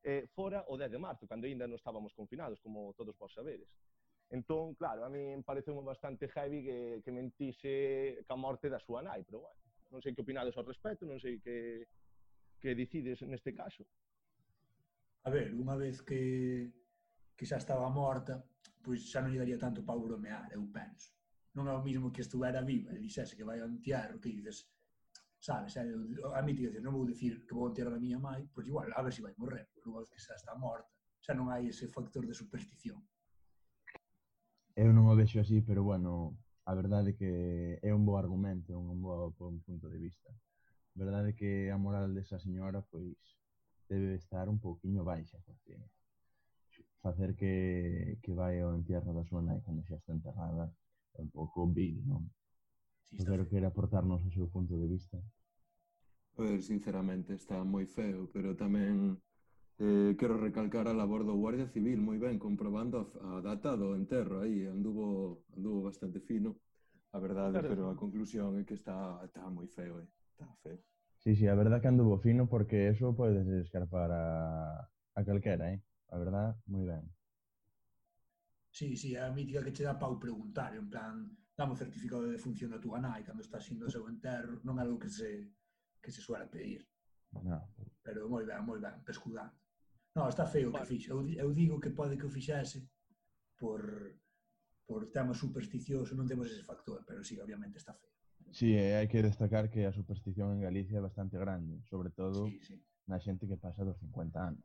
eh, 0.00 0.24
fora 0.32 0.64
o 0.72 0.76
10 0.80 0.88
de 0.88 0.96
marzo, 0.96 1.28
cando 1.28 1.44
aínda 1.44 1.68
non 1.68 1.76
estábamos 1.76 2.16
confinados, 2.16 2.56
como 2.64 2.96
todos 2.96 3.12
vos 3.20 3.28
sabedes. 3.36 3.68
Entón, 4.32 4.72
claro, 4.72 5.04
a 5.04 5.12
mí 5.12 5.36
me 5.36 5.44
pareceu 5.44 5.76
bastante 5.84 6.32
heavy 6.32 6.64
que, 6.64 6.78
que 7.04 7.12
mentise 7.12 8.24
ca 8.24 8.40
morte 8.40 8.72
da 8.72 8.80
súa 8.80 9.04
nai, 9.04 9.20
pero 9.20 9.44
bueno, 9.44 9.60
non 9.92 10.00
sei 10.00 10.16
que 10.16 10.24
opinades 10.24 10.56
ao 10.56 10.64
respecto, 10.64 11.04
non 11.04 11.20
sei 11.20 11.36
que, 11.44 11.84
que 12.56 12.72
decides 12.72 13.20
neste 13.28 13.52
caso. 13.52 13.84
A 15.24 15.30
ver, 15.30 15.52
unha 15.52 15.76
vez 15.76 16.00
que, 16.00 16.72
que 17.36 17.44
xa 17.44 17.60
estaba 17.60 17.84
morta, 17.92 18.40
pois 18.80 19.04
xa 19.04 19.20
non 19.20 19.28
lle 19.28 19.44
daría 19.44 19.60
tanto 19.60 19.84
para 19.84 20.00
bromear, 20.00 20.48
eu 20.56 20.64
penso 20.72 21.15
non 21.56 21.72
é 21.72 21.74
o 21.74 21.80
mismo 21.80 22.12
que 22.12 22.20
estuvera 22.20 22.60
viva 22.60 22.92
e 22.92 23.00
dixese 23.00 23.32
que 23.32 23.48
vai 23.48 23.58
ao 23.60 23.72
entierro 23.72 24.20
que 24.20 24.28
dices, 24.28 24.68
sabes, 25.40 25.72
é, 25.80 25.88
a 25.88 26.44
te 26.44 26.52
dices, 26.52 26.84
non 26.84 26.92
vou 26.92 27.08
dicir 27.08 27.48
que 27.48 27.56
vou 27.56 27.72
enterrar 27.72 27.96
a 27.96 28.02
miña 28.02 28.20
mãe, 28.20 28.44
porque 28.52 28.68
pois 28.68 28.68
igual, 28.68 28.88
a 28.92 29.00
ver 29.00 29.12
se 29.16 29.24
vai 29.24 29.32
morrer, 29.40 29.64
pois 29.72 29.80
porque 29.80 29.88
vou 29.88 30.04
que 30.04 30.20
xa 30.20 30.36
está 30.36 30.52
morta, 30.52 30.92
xa 31.24 31.32
non 31.32 31.48
hai 31.48 31.64
ese 31.72 31.88
factor 31.88 32.28
de 32.28 32.36
superstición. 32.36 33.00
Eu 34.76 34.92
non 34.92 35.08
o 35.08 35.16
vexo 35.16 35.40
así, 35.40 35.64
pero 35.64 35.80
bueno, 35.80 36.36
a 36.68 36.76
verdade 36.76 37.16
é 37.16 37.16
que 37.16 37.32
é 37.80 37.90
un 37.96 38.04
bo 38.04 38.20
argumento, 38.20 38.76
un 38.76 39.00
bo, 39.00 39.32
un 39.40 39.64
punto 39.64 39.88
de 39.88 39.96
vista. 39.96 40.28
A 40.28 40.96
verdade 41.00 41.32
é 41.32 41.36
que 41.40 41.72
a 41.72 41.80
moral 41.80 42.12
desa 42.12 42.36
señora, 42.36 42.84
pois, 42.84 43.16
debe 43.88 44.20
estar 44.20 44.52
un 44.52 44.60
pouquiño 44.60 45.08
baixa, 45.08 45.40
porque 45.48 45.80
facer 47.00 47.32
que, 47.32 48.20
que 48.20 48.36
vai 48.36 48.60
ao 48.60 48.76
entierro 48.76 49.16
da 49.16 49.24
súa 49.24 49.40
nai 49.40 49.64
cando 49.64 49.80
xa 49.88 49.96
está 49.96 50.12
enterrada 50.12 50.68
un 51.24 51.30
pouco 51.30 51.66
vil, 51.66 51.96
non? 52.06 52.22
Sí, 53.10 53.24
Pero 53.28 53.48
quere 53.50 53.66
aportarnos 53.66 54.20
o 54.24 54.30
seu 54.36 54.46
punto 54.54 54.74
de 54.78 54.86
vista. 54.94 55.18
A 56.38 56.42
ver, 56.42 56.60
sinceramente, 56.62 57.30
está 57.40 57.56
moi 57.74 57.86
feo, 57.96 58.20
pero 58.34 58.50
tamén 58.62 58.94
eh, 59.86 60.12
quero 60.20 60.34
recalcar 60.46 60.86
a 60.88 60.98
labor 61.00 61.22
do 61.28 61.34
Guardia 61.42 61.68
Civil 61.74 61.98
moi 62.08 62.18
ben, 62.24 62.36
comprobando 62.46 62.96
a, 63.00 63.38
a 63.38 63.44
data 63.48 63.70
do 63.80 63.88
enterro 64.00 64.36
aí, 64.44 64.58
anduvo, 64.76 65.06
anduvo 65.56 65.78
bastante 65.88 66.18
fino, 66.30 66.50
a 67.16 67.18
verdade, 67.26 67.58
claro. 67.58 67.68
pero 67.68 67.82
a 67.88 67.96
conclusión 68.02 68.50
é 68.60 68.62
que 68.68 68.76
está, 68.80 68.98
está 69.28 69.42
moi 69.56 69.68
feo, 69.76 69.94
eh? 70.04 70.08
está 70.32 70.46
feo. 70.64 70.80
Sí, 71.18 71.34
sí, 71.36 71.46
a 71.48 71.54
verdade 71.54 71.80
que 71.82 71.88
anduvo 71.88 72.18
fino 72.18 72.48
porque 72.48 72.88
eso 72.88 73.14
podes 73.16 73.46
escarpar 73.48 74.10
a, 74.12 74.88
a 75.14 75.24
calquera, 75.24 75.72
eh? 75.74 75.82
a 76.08 76.16
verdade, 76.18 76.54
moi 76.66 76.84
ben. 76.86 77.04
Sí, 78.76 78.94
sí, 78.94 79.14
é 79.16 79.22
a 79.24 79.32
mítica 79.32 79.64
que 79.64 79.72
che 79.72 79.88
dá 79.88 79.96
pau 79.96 80.20
preguntar, 80.20 80.76
en 80.76 80.84
plan, 80.92 81.24
dame 81.56 81.72
o 81.72 81.80
certificado 81.80 82.28
de 82.28 82.36
función 82.36 82.68
da 82.68 82.76
túa 82.76 83.00
nai 83.00 83.24
cando 83.24 83.40
estás 83.40 83.64
indo 83.72 83.88
ao 83.88 83.94
seu 83.96 84.04
enterro, 84.04 84.60
non 84.68 84.76
é 84.76 84.84
algo 84.84 85.00
que 85.00 85.08
se, 85.08 85.48
que 86.04 86.12
se 86.12 86.20
suele 86.20 86.44
pedir. 86.44 86.84
No. 87.40 87.56
Pero 88.04 88.28
moi 88.28 88.44
ben, 88.44 88.60
moi 88.60 88.76
ben, 88.76 89.00
pescudando. 89.00 89.56
Non, 90.12 90.28
está 90.28 90.44
feo 90.44 90.68
o 90.68 90.76
que 90.76 90.84
fixe. 90.84 91.08
Eu, 91.08 91.24
eu 91.24 91.56
digo 91.56 91.80
que 91.80 91.88
pode 91.88 92.20
que 92.20 92.28
o 92.28 92.34
fixase 92.36 92.84
por, 93.56 93.80
por 94.84 95.08
tema 95.08 95.32
supersticioso, 95.32 96.12
non 96.12 96.28
temos 96.28 96.52
ese 96.52 96.60
factor, 96.60 97.00
pero 97.08 97.24
sí, 97.24 97.40
obviamente 97.40 97.80
está 97.80 97.96
feo. 97.96 98.12
Sí, 98.52 98.76
e 98.76 98.92
hai 99.00 99.08
que 99.08 99.24
destacar 99.24 99.72
que 99.72 99.88
a 99.88 99.96
superstición 99.96 100.52
en 100.52 100.60
Galicia 100.60 101.00
é 101.00 101.06
bastante 101.08 101.40
grande, 101.40 101.80
sobre 101.88 102.12
todo 102.12 102.44
sí, 102.44 102.60
sí. 102.60 102.76
na 103.08 103.16
xente 103.24 103.48
que 103.48 103.56
pasa 103.56 103.88
dos 103.88 103.96
50 104.04 104.36
anos. 104.36 104.60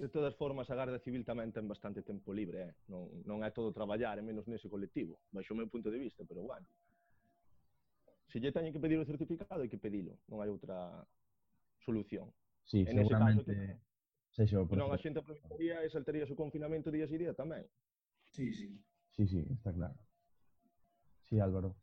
De 0.00 0.08
todas 0.08 0.34
formas, 0.34 0.70
a 0.70 0.74
Garda 0.74 0.98
Civil 0.98 1.28
tamén 1.28 1.52
ten 1.52 1.68
bastante 1.68 2.00
tempo 2.00 2.32
libre, 2.32 2.58
eh? 2.64 2.72
non, 2.88 3.20
non 3.28 3.44
é 3.44 3.52
todo 3.52 3.68
traballar, 3.68 4.16
e 4.16 4.24
menos 4.24 4.48
nese 4.48 4.72
colectivo, 4.72 5.20
baixo 5.28 5.52
o 5.52 5.58
meu 5.60 5.68
punto 5.68 5.92
de 5.92 6.00
vista, 6.00 6.24
pero 6.24 6.40
bueno. 6.40 6.64
Se 8.32 8.40
lle 8.40 8.48
teñen 8.48 8.72
que 8.72 8.80
pedir 8.80 8.96
o 8.96 9.04
certificado, 9.04 9.60
hai 9.60 9.68
que 9.68 9.76
pedilo, 9.76 10.16
non 10.32 10.40
hai 10.40 10.48
outra 10.48 11.04
solución. 11.84 12.32
Sí, 12.64 12.88
en 12.88 12.96
seguramente... 12.96 13.44
Ese 13.44 13.76
caso, 13.76 13.88
Seixo, 14.32 14.64
por 14.64 14.80
non, 14.80 14.88
a 14.88 14.96
xente 14.96 15.20
aproveitaría 15.20 15.84
e 15.84 15.92
saltaría 15.92 16.24
o 16.24 16.32
confinamento 16.32 16.88
día 16.88 17.04
a 17.04 17.12
día 17.12 17.36
tamén. 17.36 17.68
Sí, 18.32 18.56
sí. 18.56 18.72
Sí, 19.12 19.28
sí, 19.28 19.44
está 19.52 19.68
claro. 19.68 20.00
Sí, 21.28 21.36
Álvaro. 21.44 21.76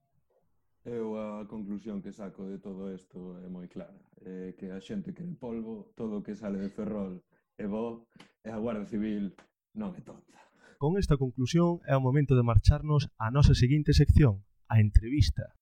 Eu 0.81 1.21
a 1.21 1.45
conclusión 1.45 2.01
que 2.01 2.09
saco 2.09 2.49
de 2.49 2.57
todo 2.57 2.89
isto 2.89 3.37
é 3.43 3.47
moi 3.51 3.69
clara. 3.69 4.01
É 4.25 4.57
que 4.57 4.73
a 4.73 4.81
xente 4.81 5.13
que 5.13 5.21
el 5.21 5.37
polvo, 5.37 5.93
todo 5.93 6.17
o 6.17 6.23
que 6.25 6.33
sale 6.33 6.57
de 6.57 6.73
Ferrol 6.73 7.21
e 7.57 7.65
bo 7.65 8.05
e 8.45 8.49
a 8.53 8.57
Guardia 8.61 8.85
Civil 8.85 9.33
non 9.73 9.97
é 9.97 10.01
tonta. 10.05 10.37
Con 10.77 10.93
esta 11.01 11.17
conclusión 11.17 11.81
é 11.89 11.97
o 11.97 12.05
momento 12.05 12.37
de 12.37 12.45
marcharnos 12.45 13.09
á 13.17 13.33
nosa 13.33 13.57
seguinte 13.57 13.97
sección, 13.97 14.45
a 14.69 14.77
entrevista. 14.77 15.57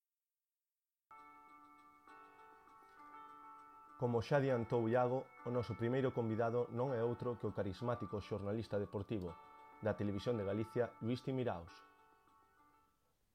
Como 3.96 4.20
xa 4.20 4.44
adiantou 4.44 4.84
Iago, 4.92 5.24
o 5.48 5.50
noso 5.56 5.72
primeiro 5.80 6.12
convidado 6.12 6.68
non 6.75 6.92
é 6.92 7.00
outro 7.00 7.40
que 7.40 7.48
o 7.48 7.56
carismático 7.56 8.20
xornalista 8.20 8.75
deportivo 8.75 9.32
da 9.80 9.96
Televisión 9.96 10.36
de 10.36 10.44
Galicia, 10.44 10.92
Luis 11.00 11.24
Timiraos. 11.24 11.72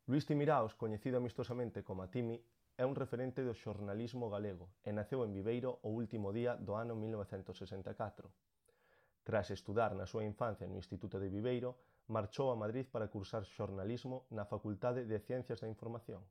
Luis 0.05 0.29
Timiraos, 0.29 0.77
coñecido 0.77 1.17
amistosamente 1.17 1.81
como 1.81 2.05
a 2.05 2.13
Timi, 2.13 2.37
é 2.77 2.85
un 2.85 2.93
referente 2.93 3.41
do 3.41 3.57
xornalismo 3.57 4.29
galego 4.29 4.69
e 4.85 4.93
naceu 4.93 5.25
en 5.25 5.33
Viveiro 5.33 5.81
o 5.81 5.97
último 5.97 6.29
día 6.29 6.61
do 6.61 6.77
ano 6.77 6.93
1964. 6.93 8.50
Tras 9.23 9.51
estudar 9.51 9.93
na 9.95 10.09
súa 10.09 10.25
infancia 10.25 10.67
no 10.67 10.81
Instituto 10.81 11.21
de 11.21 11.29
Viveiro, 11.29 11.77
marchou 12.09 12.51
a 12.51 12.59
Madrid 12.59 12.87
para 12.89 13.13
cursar 13.13 13.45
xornalismo 13.45 14.27
na 14.33 14.49
Facultade 14.49 15.07
de 15.07 15.19
Ciencias 15.21 15.61
da 15.61 15.69
Información. 15.69 16.25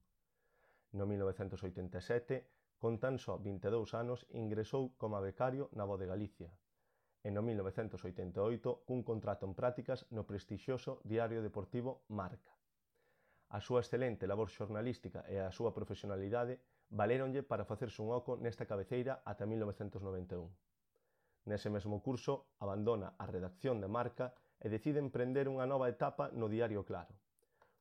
No 0.98 1.06
1987, 1.06 2.82
con 2.82 2.98
tan 2.98 3.22
só 3.22 3.38
22 3.38 3.94
anos, 3.94 4.26
ingresou 4.34 4.98
como 4.98 5.22
becario 5.22 5.70
na 5.78 5.86
Voz 5.86 6.00
de 6.02 6.10
Galicia 6.10 6.50
e 7.24 7.30
no 7.36 7.44
1988 7.44 8.88
cun 8.88 9.04
contrato 9.04 9.44
en 9.44 9.54
prácticas 9.54 10.08
no 10.16 10.24
prestixioso 10.24 11.04
diario 11.04 11.44
deportivo 11.44 12.08
Marca. 12.08 12.56
A 13.52 13.60
súa 13.60 13.84
excelente 13.84 14.30
labor 14.30 14.48
xornalística 14.48 15.26
e 15.28 15.42
a 15.42 15.52
súa 15.52 15.76
profesionalidade 15.76 16.64
valéronlle 16.90 17.44
para 17.44 17.68
facerse 17.68 18.00
un 18.00 18.10
oco 18.16 18.40
nesta 18.40 18.64
cabeceira 18.64 19.20
ata 19.28 19.44
1991. 19.44 20.69
Nese 21.46 21.70
mesmo 21.70 22.04
curso 22.04 22.52
abandona 22.60 23.16
a 23.16 23.26
redacción 23.30 23.80
de 23.80 23.88
Marca 23.88 24.36
e 24.60 24.68
decide 24.68 25.00
emprender 25.00 25.48
unha 25.48 25.64
nova 25.64 25.88
etapa 25.88 26.28
no 26.36 26.52
Diario 26.52 26.84
Claro, 26.84 27.16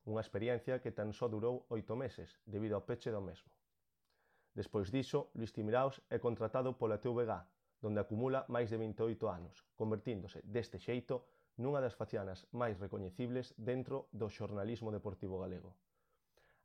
unha 0.06 0.22
experiencia 0.22 0.78
que 0.78 0.94
tan 0.94 1.10
só 1.10 1.26
durou 1.26 1.66
oito 1.74 1.98
meses 1.98 2.38
debido 2.46 2.78
ao 2.78 2.86
peche 2.86 3.10
do 3.10 3.18
mesmo. 3.18 3.50
Despois 4.54 4.90
diso, 4.90 5.30
Luis 5.34 5.52
Timiraos 5.52 6.02
é 6.10 6.18
contratado 6.18 6.78
pola 6.78 6.98
TVG, 6.98 7.30
donde 7.82 8.00
acumula 8.02 8.46
máis 8.50 8.70
de 8.70 8.78
28 8.78 9.30
anos, 9.30 9.62
convertíndose 9.78 10.42
deste 10.42 10.78
xeito 10.78 11.26
nunha 11.58 11.82
das 11.82 11.94
facianas 11.98 12.46
máis 12.54 12.78
recoñecibles 12.78 13.54
dentro 13.58 14.06
do 14.14 14.30
xornalismo 14.30 14.94
deportivo 14.94 15.42
galego. 15.42 15.74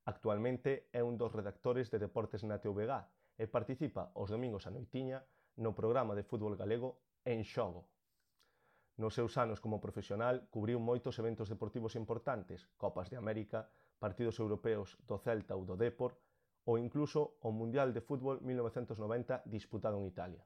Actualmente 0.05 0.89
é 0.93 1.01
un 1.01 1.17
dos 1.17 1.33
redactores 1.33 1.89
de 1.89 1.97
deportes 1.97 2.45
na 2.45 2.61
TVG 2.61 2.93
e 3.37 3.45
participa 3.49 4.13
os 4.13 4.29
domingos 4.29 4.69
a 4.69 4.73
noitiña 4.73 5.25
no 5.57 5.75
programa 5.75 6.15
de 6.15 6.23
fútbol 6.23 6.55
galego 6.55 7.01
En 7.25 7.43
Xogo. 7.43 7.87
Nos 8.97 9.13
seus 9.13 9.37
anos 9.37 9.61
como 9.61 9.81
profesional 9.81 10.45
cubriu 10.53 10.77
moitos 10.77 11.17
eventos 11.17 11.49
deportivos 11.49 11.97
importantes, 11.97 12.69
Copas 12.77 13.09
de 13.09 13.17
América, 13.17 13.69
partidos 13.97 14.37
europeos 14.37 14.97
do 15.09 15.17
Celta 15.17 15.57
ou 15.57 15.65
do 15.65 15.73
Depor, 15.73 16.17
ou 16.65 16.77
incluso 16.77 17.37
o 17.41 17.49
Mundial 17.49 17.91
de 17.91 18.01
Fútbol 18.01 18.39
1990 18.41 19.43
disputado 19.45 19.97
en 19.97 20.05
Italia. 20.05 20.45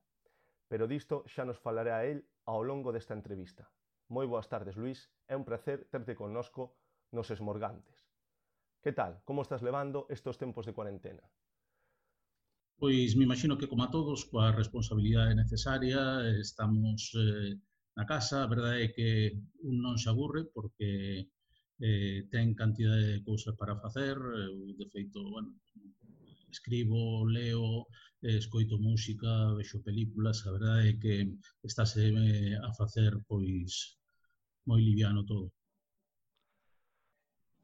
Pero 0.68 0.88
disto 0.88 1.24
xa 1.28 1.44
nos 1.44 1.60
falará 1.60 2.00
a 2.00 2.06
él 2.08 2.24
ao 2.48 2.64
longo 2.64 2.96
desta 2.96 3.16
entrevista. 3.16 3.68
Moi 4.08 4.24
boas 4.28 4.48
tardes, 4.48 4.80
Luís. 4.80 5.12
É 5.28 5.36
un 5.36 5.44
placer 5.44 5.92
terte 5.92 6.16
connosco 6.16 6.80
nos 7.12 7.28
Esmorgantes. 7.28 8.08
Que 8.80 8.96
tal? 8.96 9.20
Como 9.28 9.44
estás 9.44 9.60
levando 9.60 10.08
estos 10.08 10.40
tempos 10.40 10.64
de 10.64 10.72
cuarentena? 10.72 11.28
Pois 12.80 13.16
me 13.16 13.24
imagino 13.24 13.58
que 13.58 13.68
como 13.68 13.84
a 13.84 13.90
todos, 13.90 14.26
coa 14.30 14.54
responsabilidade 14.62 15.34
necesaria, 15.34 16.02
estamos 16.46 17.10
eh, 17.18 17.58
na 17.98 18.06
casa, 18.06 18.36
a 18.46 18.52
verdade 18.54 18.80
é 18.86 18.90
que 18.94 19.10
un 19.66 19.82
non 19.82 19.98
se 19.98 20.10
aburre 20.14 20.46
porque 20.56 20.90
eh, 21.82 22.20
ten 22.30 22.54
cantidade 22.54 23.18
de 23.18 23.24
cousas 23.26 23.58
para 23.58 23.82
facer, 23.82 24.14
eu 24.50 24.78
de 24.78 24.86
feito, 24.94 25.26
bueno, 25.34 25.58
escribo, 26.54 27.26
leo, 27.26 27.90
eh, 28.22 28.38
escoito 28.38 28.78
música, 28.78 29.58
vexo 29.58 29.82
películas, 29.82 30.46
a 30.46 30.54
verdade 30.54 30.84
é 30.94 30.94
que 31.02 31.16
estáse 31.66 32.14
eh, 32.14 32.54
a 32.62 32.70
facer 32.78 33.12
pois 33.26 33.98
moi 34.70 34.82
liviano 34.86 35.26
todo. 35.26 35.50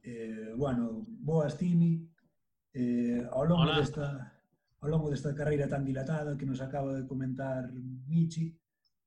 Eh, 0.02 0.58
bueno, 0.58 1.06
boas 1.06 1.54
Timi. 1.54 2.02
Eh, 2.74 3.22
ao 3.30 3.46
longo 3.46 3.70
Hola. 3.70 3.78
desta 3.78 4.33
ao 4.84 4.90
longo 4.90 5.08
desta 5.08 5.32
carreira 5.32 5.72
tan 5.72 5.88
dilatada 5.88 6.36
que 6.36 6.46
nos 6.46 6.60
acaba 6.60 6.92
de 6.92 7.08
comentar 7.08 7.72
Michi, 8.12 8.52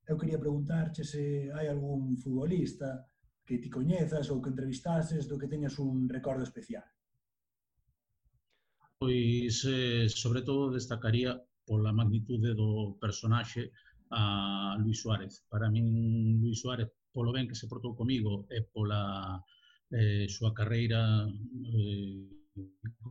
eu 0.09 0.17
quería 0.17 0.41
preguntarche 0.41 1.05
se 1.05 1.53
hai 1.53 1.69
algún 1.69 2.17
futbolista 2.17 3.05
que 3.45 3.61
ti 3.61 3.69
coñezas 3.69 4.33
ou 4.33 4.41
que 4.41 4.49
entrevistases 4.49 5.29
do 5.29 5.37
que 5.37 5.53
teñas 5.53 5.77
un 5.77 6.09
recordo 6.09 6.49
especial. 6.49 6.89
Pois, 8.97 9.69
eh, 9.69 10.09
sobre 10.09 10.41
todo, 10.41 10.73
destacaría 10.73 11.37
pola 11.69 11.93
magnitude 11.93 12.57
do 12.57 12.97
personaxe 12.97 13.69
a 14.09 14.81
Luis 14.81 15.05
Suárez. 15.05 15.45
Para 15.53 15.69
min, 15.69 16.41
Luis 16.41 16.57
Suárez, 16.65 16.89
polo 17.13 17.37
ben 17.37 17.45
que 17.45 17.59
se 17.61 17.69
portou 17.69 17.93
comigo 17.93 18.49
e 18.49 18.65
pola 18.65 19.45
eh, 19.93 20.25
súa 20.33 20.57
carreira 20.57 21.29
eh, 21.29 22.46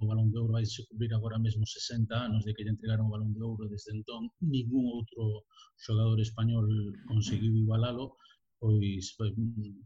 o 0.02 0.08
Balón 0.10 0.32
de 0.32 0.38
Ouro 0.42 0.58
vai 0.58 0.66
se 0.66 0.86
cumplir 0.88 1.12
agora 1.14 1.38
mesmo 1.38 1.64
60 1.66 2.14
anos 2.28 2.42
de 2.46 2.54
que 2.54 2.64
lle 2.64 2.74
entregaron 2.74 3.08
o 3.08 3.14
Balón 3.16 3.32
de 3.34 3.42
Ouro 3.42 3.70
desde 3.70 3.92
entón, 3.98 4.30
ningún 4.42 4.86
outro 4.98 5.46
xogador 5.86 6.20
español 6.28 6.66
conseguiu 7.06 7.54
igualalo, 7.64 8.18
pois, 8.60 9.14
pois 9.18 9.32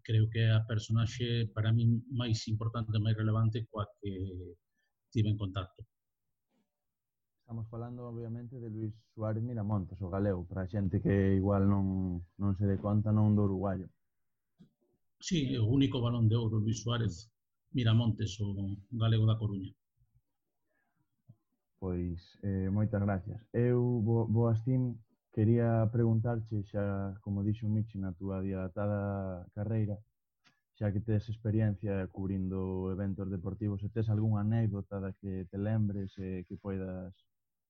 creo 0.08 0.26
que 0.32 0.40
é 0.48 0.50
a 0.56 0.66
personaxe 0.72 1.52
para 1.56 1.76
min 1.76 1.90
máis 2.12 2.48
importante, 2.48 3.04
máis 3.04 3.20
relevante 3.20 3.68
coa 3.70 3.86
que 4.00 4.12
tive 5.12 5.30
en 5.30 5.38
contacto. 5.38 5.82
Estamos 7.42 7.66
falando, 7.68 8.06
obviamente, 8.06 8.62
de 8.62 8.70
Luis 8.70 8.94
Suárez 9.16 9.42
Miramontes, 9.42 9.98
o 10.06 10.10
galego, 10.14 10.46
para 10.46 10.62
a 10.64 10.70
xente 10.70 11.02
que 11.02 11.34
igual 11.34 11.66
non, 11.66 12.22
non 12.38 12.54
se 12.54 12.70
dé 12.70 12.78
conta 12.78 13.10
non 13.10 13.34
do 13.34 13.50
uruguayo. 13.50 13.90
Sí, 15.18 15.58
o 15.58 15.66
único 15.66 16.00
balón 16.00 16.30
de 16.30 16.38
ouro 16.38 16.62
Luis 16.62 16.80
Suárez 16.86 17.28
Miramontes, 17.72 18.40
o 18.42 18.48
galego 18.92 19.26
da 19.28 19.40
Coruña. 19.42 19.72
Pois, 21.80 22.20
eh, 22.44 22.70
moitas 22.70 23.02
gracias. 23.02 23.40
Eu, 23.54 23.80
bo, 24.02 24.28
boas 24.28 24.60
Tim, 24.66 24.98
quería 25.32 25.88
preguntarche 25.96 26.64
xa, 26.72 27.16
como 27.24 27.46
dixo 27.48 27.70
Michi, 27.70 27.98
na 28.00 28.12
túa 28.12 28.42
dilatada 28.42 29.48
carreira, 29.56 29.96
xa 30.78 30.92
que 30.92 31.00
tes 31.00 31.24
experiencia 31.30 32.08
cubrindo 32.16 32.92
eventos 32.92 33.28
deportivos, 33.30 33.82
se 33.82 33.90
tes 33.96 34.10
algunha 34.10 34.42
anécdota 34.42 35.00
da 35.00 35.12
que 35.20 35.46
te 35.52 35.58
lembres 35.58 36.12
e 36.18 36.44
eh, 36.44 36.46
que 36.48 36.56
poidas 36.58 37.14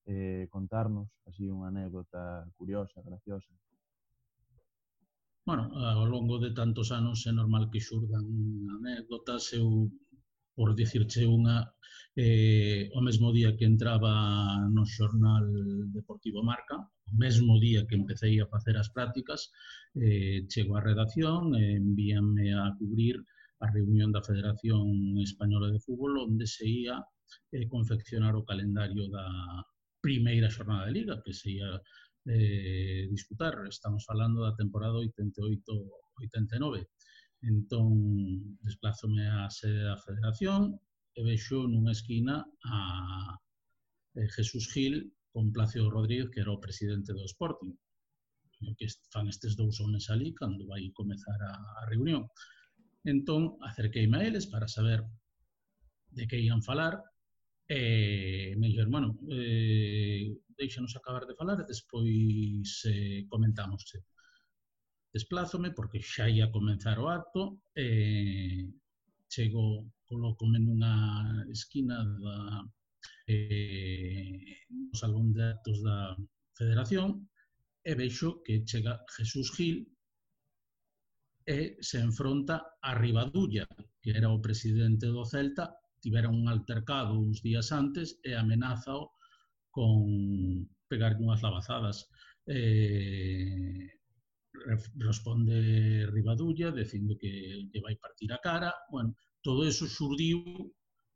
eh, 0.10 0.48
contarnos, 0.50 1.10
así 1.30 1.46
unha 1.46 1.70
anécdota 1.70 2.50
curiosa, 2.58 2.98
graciosa 3.06 3.54
bueno, 5.50 5.74
ao 5.74 6.06
longo 6.06 6.38
de 6.38 6.54
tantos 6.54 6.94
anos 6.94 7.26
é 7.26 7.34
normal 7.34 7.74
que 7.74 7.82
xurdan 7.82 8.22
anécdotas, 8.78 9.50
eu 9.58 9.90
por 10.54 10.78
dicirche 10.78 11.26
unha, 11.26 11.74
eh, 12.14 12.94
o 12.94 13.02
mesmo 13.02 13.34
día 13.34 13.58
que 13.58 13.66
entraba 13.66 14.14
no 14.70 14.86
xornal 14.86 15.46
Deportivo 15.90 16.46
Marca, 16.46 16.78
o 16.78 17.16
mesmo 17.18 17.58
día 17.58 17.82
que 17.90 17.98
empecéi 17.98 18.38
a 18.38 18.52
facer 18.54 18.78
as 18.78 18.94
prácticas, 18.94 19.50
eh, 19.98 20.46
chego 20.52 20.78
á 20.78 20.86
redacción, 20.86 21.58
eh, 21.58 21.82
envíanme 21.82 22.54
a 22.54 22.70
cubrir 22.78 23.18
a 23.66 23.74
reunión 23.74 24.14
da 24.14 24.22
Federación 24.30 25.18
Española 25.18 25.74
de 25.74 25.82
Fútbol, 25.82 26.30
onde 26.30 26.46
se 26.46 26.70
ia 26.70 27.02
eh, 27.58 27.66
confeccionar 27.66 28.38
o 28.38 28.46
calendario 28.46 29.10
da 29.10 29.26
primeira 29.98 30.54
xornada 30.54 30.86
de 30.86 30.94
Liga, 30.94 31.16
que 31.26 31.34
se 31.34 31.58
ia 31.58 31.82
eh, 32.26 33.08
disputar. 33.10 33.56
Estamos 33.68 34.06
falando 34.06 34.44
da 34.44 34.56
temporada 34.56 35.00
88-89. 35.00 36.88
Entón, 37.42 38.60
desplázome 38.64 39.24
á 39.28 39.48
sede 39.48 39.88
da 39.88 39.96
federación 39.96 40.76
e 41.16 41.24
vexo 41.24 41.68
nunha 41.68 41.96
esquina 41.96 42.44
a 42.68 42.78
eh, 44.20 44.28
Jesús 44.36 44.68
Gil 44.68 45.16
con 45.32 45.54
Plácido 45.56 45.88
Rodríguez, 45.88 46.28
que 46.32 46.44
era 46.44 46.52
o 46.52 46.60
presidente 46.60 47.16
do 47.16 47.24
Sporting. 47.24 47.72
E 48.60 48.76
que 48.76 48.92
fan 49.08 49.32
estes 49.32 49.56
dous 49.56 49.80
homens 49.80 50.12
ali 50.12 50.36
cando 50.36 50.68
vai 50.68 50.92
comezar 50.92 51.40
a, 51.48 51.54
a 51.80 51.82
reunión. 51.88 52.28
Entón, 53.08 53.56
acerqueime 53.64 54.20
a 54.20 54.26
eles 54.28 54.52
para 54.52 54.68
saber 54.68 55.08
de 56.12 56.28
que 56.28 56.44
ian 56.44 56.60
falar 56.60 57.00
e 57.70 58.52
eh, 58.52 58.56
me 58.58 58.68
dixo, 58.68 58.82
hermano, 58.82 59.16
eh, 59.30 60.34
deixanos 60.60 60.94
acabar 60.96 61.24
de 61.26 61.38
falar 61.40 61.58
e 61.62 61.70
despois 61.74 62.70
eh, 62.92 63.24
comentamos. 63.32 63.82
Desplázome 65.16 65.70
porque 65.78 66.04
xa 66.04 66.26
ia 66.30 66.52
comenzar 66.58 66.98
o 67.00 67.08
acto 67.08 67.42
e 67.76 67.88
eh, 67.88 68.64
chego, 69.34 69.66
colócome 70.10 70.60
nunha 70.60 70.94
esquina 71.50 71.98
da, 72.24 72.38
eh, 73.28 74.68
no 74.70 74.94
salón 75.02 75.32
de 75.34 75.44
actos 75.54 75.78
da 75.88 75.98
federación 76.60 77.10
e 77.90 77.92
vexo 77.96 78.44
que 78.44 78.66
chega 78.70 78.94
Jesús 79.16 79.48
Gil 79.56 79.78
e 81.46 81.82
se 81.82 81.98
enfronta 81.98 82.78
a 82.82 82.92
Ribadulla, 82.94 83.66
que 84.02 84.12
era 84.14 84.30
o 84.30 84.44
presidente 84.46 85.08
do 85.10 85.26
Celta, 85.26 85.66
tivera 86.04 86.30
un 86.30 86.46
altercado 86.46 87.18
uns 87.18 87.42
días 87.42 87.72
antes 87.72 88.22
e 88.22 88.38
amenazao 88.38 89.18
con 89.72 90.68
pegar 90.90 91.16
unhas 91.22 91.42
lavazadas. 91.42 92.10
Eh, 92.46 94.00
responde 94.98 96.08
Ribadulla 96.12 96.72
dicindo 96.72 97.16
que 97.18 97.30
lle 97.72 97.80
vai 97.82 97.96
partir 97.96 98.30
a 98.34 98.40
cara. 98.40 98.72
Bueno, 98.90 99.16
todo 99.42 99.64
eso 99.66 99.86
xurdiu 99.88 100.42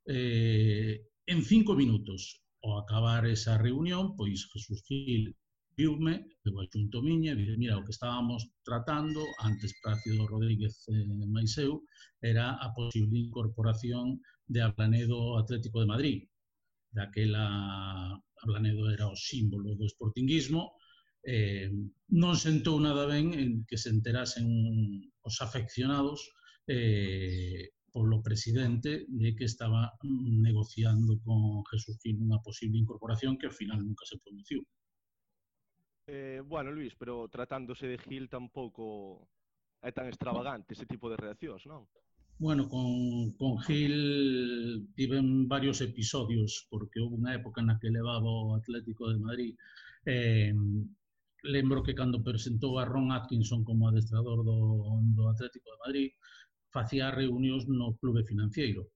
eh, 0.05 1.01
en 1.25 1.39
cinco 1.43 1.75
minutos. 1.75 2.39
Ao 2.63 2.79
acabar 2.79 3.27
esa 3.27 3.59
reunión, 3.59 4.15
pois 4.15 4.47
Jesús 4.53 4.79
Gil 4.87 5.35
viume, 5.75 6.15
eu 6.45 6.55
axunto 6.63 7.01
miña, 7.01 7.33
e 7.33 7.35
dixo, 7.35 7.59
mira, 7.59 7.75
o 7.77 7.83
que 7.83 7.91
estábamos 7.91 8.41
tratando 8.63 9.19
antes 9.41 9.75
Plácido 9.81 10.27
Rodríguez 10.27 10.85
eh, 10.87 11.27
Maiseu 11.27 11.83
era 12.21 12.55
a 12.65 12.71
posible 12.73 13.19
incorporación 13.19 14.21
de 14.47 14.61
Ablanedo 14.61 15.37
Atlético 15.37 15.81
de 15.81 15.91
Madrid. 15.93 16.17
Daquela 16.95 17.47
Ablanedo 18.43 18.91
era 18.91 19.07
o 19.07 19.15
símbolo 19.15 19.73
do 19.79 19.87
esportinguismo, 19.87 20.75
eh, 21.23 21.71
non 22.11 22.35
sentou 22.35 22.75
nada 22.83 23.07
ben 23.07 23.31
en 23.31 23.63
que 23.63 23.79
se 23.79 23.87
enterasen 23.87 24.45
os 25.23 25.35
afeccionados 25.39 26.19
eh, 26.67 27.71
polo 27.93 28.19
presidente 28.25 29.05
de 29.07 29.29
que 29.35 29.45
estaba 29.45 29.93
negociando 30.03 31.21
con 31.23 31.63
Jesús 31.71 31.95
Gil 32.03 32.19
unha 32.19 32.43
posible 32.43 32.81
incorporación 32.81 33.39
que 33.39 33.47
ao 33.47 33.55
final 33.55 33.79
nunca 33.79 34.03
se 34.03 34.19
produciu. 34.19 34.59
Eh, 36.09 36.43
bueno, 36.43 36.75
Luis, 36.75 36.91
pero 36.99 37.31
tratándose 37.31 37.87
de 37.87 38.01
Gil 38.01 38.27
tampouco 38.27 39.23
é 39.79 39.95
tan 39.95 40.11
extravagante 40.11 40.75
ese 40.75 40.89
tipo 40.89 41.07
de 41.07 41.15
reaccións, 41.15 41.63
non? 41.69 41.87
Bueno, 42.39 42.67
con, 42.67 43.31
con 43.37 43.59
Gil 43.59 44.89
tiven 44.95 45.47
varios 45.47 45.81
episodios, 45.81 46.67
porque 46.69 46.99
houve 46.99 47.15
unha 47.21 47.33
época 47.39 47.61
na 47.61 47.77
que 47.79 47.93
levaba 47.93 48.27
o 48.27 48.57
Atlético 48.57 49.09
de 49.13 49.19
Madrid. 49.21 49.53
Eh, 50.05 50.51
lembro 51.43 51.83
que 51.83 51.95
cando 51.95 52.23
presentou 52.23 52.79
a 52.79 52.85
Ron 52.85 53.11
Atkinson 53.11 53.63
como 53.63 53.87
adestrador 53.87 54.43
do, 54.43 54.59
do 55.15 55.23
Atlético 55.29 55.67
de 55.71 55.81
Madrid, 55.85 56.09
facía 56.73 57.13
reunións 57.13 57.69
no 57.69 57.95
clube 58.01 58.25
financiero. 58.25 58.89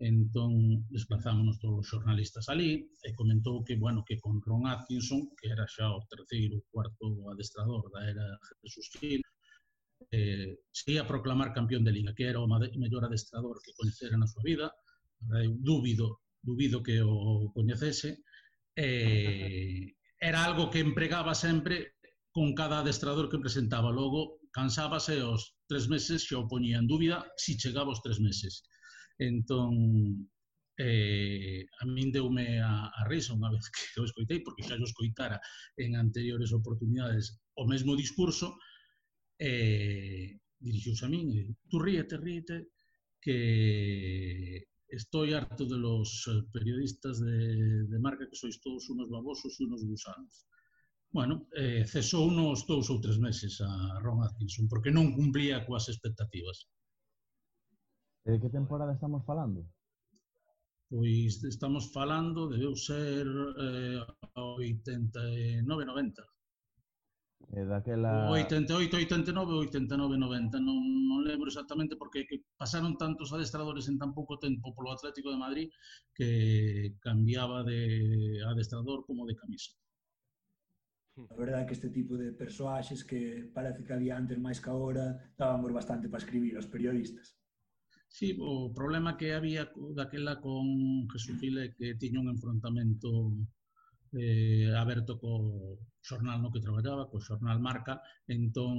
Entón, 0.00 0.84
desplazámonos 0.88 1.60
todos 1.60 1.84
os 1.84 1.88
xornalistas 1.92 2.48
ali 2.48 2.88
e 3.06 3.12
comentou 3.20 3.60
que, 3.66 3.76
bueno, 3.76 4.00
que 4.08 4.16
con 4.16 4.40
Ron 4.40 4.64
Atkinson, 4.66 5.20
que 5.38 5.46
era 5.54 5.68
xa 5.68 5.92
o 5.92 6.04
terceiro, 6.08 6.56
cuarto 6.72 7.06
adestrador 7.32 7.84
da 7.92 8.00
era 8.12 8.26
Jesús 8.64 8.88
Gil, 8.96 9.20
eh, 10.10 10.58
se 10.70 10.92
ia 10.92 11.06
proclamar 11.06 11.52
campeón 11.52 11.84
de 11.84 11.92
Liga, 11.92 12.14
que 12.14 12.26
era 12.26 12.40
o 12.40 12.48
mellor 12.48 13.04
adestrador 13.04 13.62
que 13.62 13.74
coñecera 13.78 14.18
na 14.18 14.26
súa 14.26 14.42
vida, 14.42 14.66
eu 15.44 15.54
dúbido, 15.60 16.26
dúbido 16.42 16.82
que 16.82 16.98
o 17.02 17.52
coñecese, 17.54 18.24
eh, 18.74 19.94
era 20.20 20.44
algo 20.44 20.70
que 20.70 20.80
empregaba 20.80 21.34
sempre 21.34 22.00
con 22.30 22.54
cada 22.54 22.80
adestrador 22.80 23.28
que 23.28 23.38
presentaba. 23.38 23.90
Logo, 23.90 24.40
cansábase 24.50 25.22
os 25.22 25.54
tres 25.66 25.86
meses 25.88 26.26
e 26.30 26.34
o 26.34 26.46
poñía 26.50 26.78
en 26.82 26.86
dúbida 26.90 27.22
se 27.38 27.54
si 27.54 27.58
chegaba 27.58 27.94
os 27.94 28.02
tres 28.02 28.18
meses. 28.18 28.66
Entón, 29.18 30.26
eh, 30.80 31.66
a 31.80 31.84
min 31.84 32.10
deume 32.10 32.58
a, 32.58 32.88
a 32.88 33.02
risa 33.06 33.36
unha 33.36 33.52
vez 33.52 33.68
que 33.94 34.00
o 34.00 34.08
escoitei, 34.08 34.40
porque 34.42 34.64
xa 34.66 34.74
o 34.80 34.88
escoitara 34.88 35.38
en 35.76 35.94
anteriores 35.94 36.50
oportunidades 36.56 37.36
o 37.54 37.68
mesmo 37.68 37.92
discurso, 37.94 38.56
eh, 39.40 40.36
dirixiuse 40.60 41.06
a 41.06 41.08
min 41.08 41.26
e 41.32 41.42
tú 41.70 41.80
ríete, 41.80 42.16
ríete, 42.20 42.56
que 43.24 43.38
estoy 44.88 45.32
harto 45.32 45.64
de 45.64 45.78
los 45.78 46.28
eh, 46.28 46.42
periodistas 46.52 47.20
de, 47.20 47.86
de 47.88 47.98
marca 47.98 48.28
que 48.28 48.36
sois 48.36 48.60
todos 48.60 48.88
unos 48.92 49.08
babosos 49.08 49.56
e 49.56 49.64
unos 49.64 49.82
gusanos. 49.84 50.44
Bueno, 51.10 51.48
eh, 51.56 51.84
cesou 51.88 52.28
unos 52.28 52.66
dous 52.68 52.86
ou 52.92 53.00
tres 53.00 53.18
meses 53.18 53.60
a 53.60 53.98
Ron 54.04 54.22
Atkinson 54.22 54.68
porque 54.68 54.92
non 54.92 55.16
cumplía 55.16 55.64
coas 55.66 55.88
expectativas. 55.88 56.68
De 58.22 58.38
que 58.38 58.52
temporada 58.52 58.92
estamos 58.94 59.24
falando? 59.24 59.64
Pois 60.90 61.42
estamos 61.46 61.90
falando, 61.96 62.50
debeu 62.50 62.76
ser 62.76 63.24
eh, 63.24 64.02
89-90. 64.34 65.64
E 67.48 67.64
daquela... 67.64 68.30
88, 68.30 68.96
89, 69.08 69.72
89, 69.72 70.18
90, 70.18 70.60
non, 70.60 70.78
non 71.08 71.24
lembro 71.24 71.48
exactamente 71.48 71.96
porque 71.96 72.28
que 72.28 72.44
pasaron 72.54 72.94
tantos 73.00 73.32
adestradores 73.32 73.88
en 73.88 73.96
tan 73.98 74.12
pouco 74.12 74.38
tempo 74.38 74.70
polo 74.76 74.92
Atlético 74.92 75.32
de 75.32 75.40
Madrid 75.40 75.68
que 76.14 76.94
cambiaba 77.00 77.64
de 77.64 78.38
adestrador 78.44 79.02
como 79.08 79.26
de 79.26 79.34
camisa. 79.34 79.72
A 81.28 81.36
verdade 81.36 81.64
é 81.64 81.66
que 81.66 81.76
este 81.76 81.90
tipo 81.90 82.14
de 82.16 82.32
persoaxes 82.32 83.02
que 83.04 83.50
parece 83.52 83.84
que 83.84 83.92
había 83.92 84.14
antes 84.16 84.38
máis 84.38 84.62
que 84.62 84.70
agora 84.70 85.18
dábamos 85.36 85.74
bastante 85.74 86.06
para 86.08 86.22
escribir 86.22 86.54
aos 86.54 86.70
periodistas. 86.70 87.36
Sí, 88.10 88.38
o 88.40 88.72
problema 88.74 89.18
que 89.18 89.34
había 89.34 89.70
daquela 89.94 90.40
con 90.40 90.66
Jesús 91.12 91.38
Gil 91.38 91.58
é 91.62 91.74
que 91.74 91.98
tiña 91.98 92.22
un 92.22 92.30
enfrontamento 92.30 93.34
eh, 94.12 94.72
aberto 94.74 95.18
co 95.20 95.78
xornal 96.02 96.40
no 96.40 96.50
que 96.50 96.64
traballaba, 96.64 97.08
co 97.10 97.20
xornal 97.20 97.60
Marca, 97.60 98.00
entón 98.26 98.74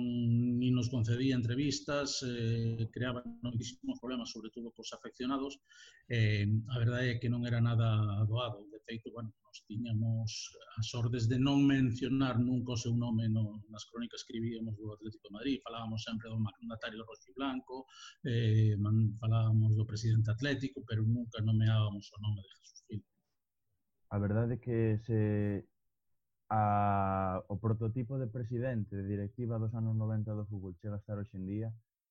ni 0.59 0.69
nos 0.71 0.89
concedía 0.89 1.35
entrevistas, 1.37 2.25
eh, 2.25 2.89
creaba 2.91 3.23
moitísimos 3.45 4.01
problemas, 4.01 4.31
sobre 4.33 4.49
todo 4.49 4.73
cos 4.75 4.91
afeccionados, 4.97 5.61
eh, 6.09 6.49
a 6.73 6.77
verdade 6.81 7.15
é 7.15 7.19
que 7.21 7.31
non 7.31 7.45
era 7.45 7.61
nada 7.61 7.87
doado, 8.27 8.65
de 8.73 8.79
feito, 8.83 9.13
bueno, 9.13 9.31
nos 9.45 9.57
tiñamos 9.69 10.29
as 10.79 10.89
ordes 10.97 11.29
de 11.31 11.37
non 11.37 11.63
mencionar 11.63 12.35
nunca 12.41 12.75
o 12.75 12.81
seu 12.83 12.93
nome 12.97 13.29
no, 13.29 13.61
nas 13.69 13.85
crónicas 13.87 14.25
que 14.25 14.35
escribíamos 14.35 14.73
do 14.75 14.91
Atlético 14.95 15.29
de 15.29 15.35
Madrid, 15.37 15.63
falábamos 15.63 16.01
sempre 16.03 16.27
do 16.27 16.39
mandatario 16.39 17.05
Roxo 17.05 17.31
Blanco, 17.37 17.85
eh, 18.25 18.73
man, 18.81 19.13
falábamos 19.21 19.77
do 19.77 19.85
presidente 19.85 20.33
atlético, 20.33 20.83
pero 20.89 21.05
nunca 21.05 21.37
nomeábamos 21.39 22.09
o 22.11 22.17
nome 22.19 22.41
de 22.41 22.51
Jesús 22.59 22.81
Gil 22.87 23.01
a 24.11 24.17
verdade 24.19 24.59
é 24.59 24.63
que 24.65 24.99
se 25.07 25.19
a, 26.51 27.39
o 27.47 27.55
prototipo 27.63 28.19
de 28.19 28.27
presidente 28.27 28.91
de 28.95 29.07
directiva 29.07 29.55
dos 29.55 29.71
anos 29.73 29.95
90 29.95 30.35
do 30.35 30.43
fútbol 30.51 30.75
chega 30.83 30.99
a 30.99 31.01
estar 31.01 31.15
hoxe 31.15 31.39
en 31.39 31.47
día 31.47 31.69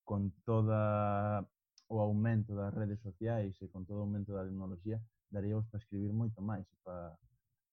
con 0.09 0.33
toda 0.49 1.45
o 1.93 1.97
aumento 2.01 2.57
das 2.57 2.73
redes 2.73 3.05
sociais 3.05 3.53
e 3.61 3.69
con 3.69 3.85
todo 3.85 4.01
o 4.01 4.07
aumento 4.09 4.33
da 4.33 4.49
tecnoloxía 4.49 4.97
daríamos 5.29 5.69
para 5.69 5.85
escribir 5.85 6.17
moito 6.17 6.41
máis 6.41 6.65
para, 6.81 7.13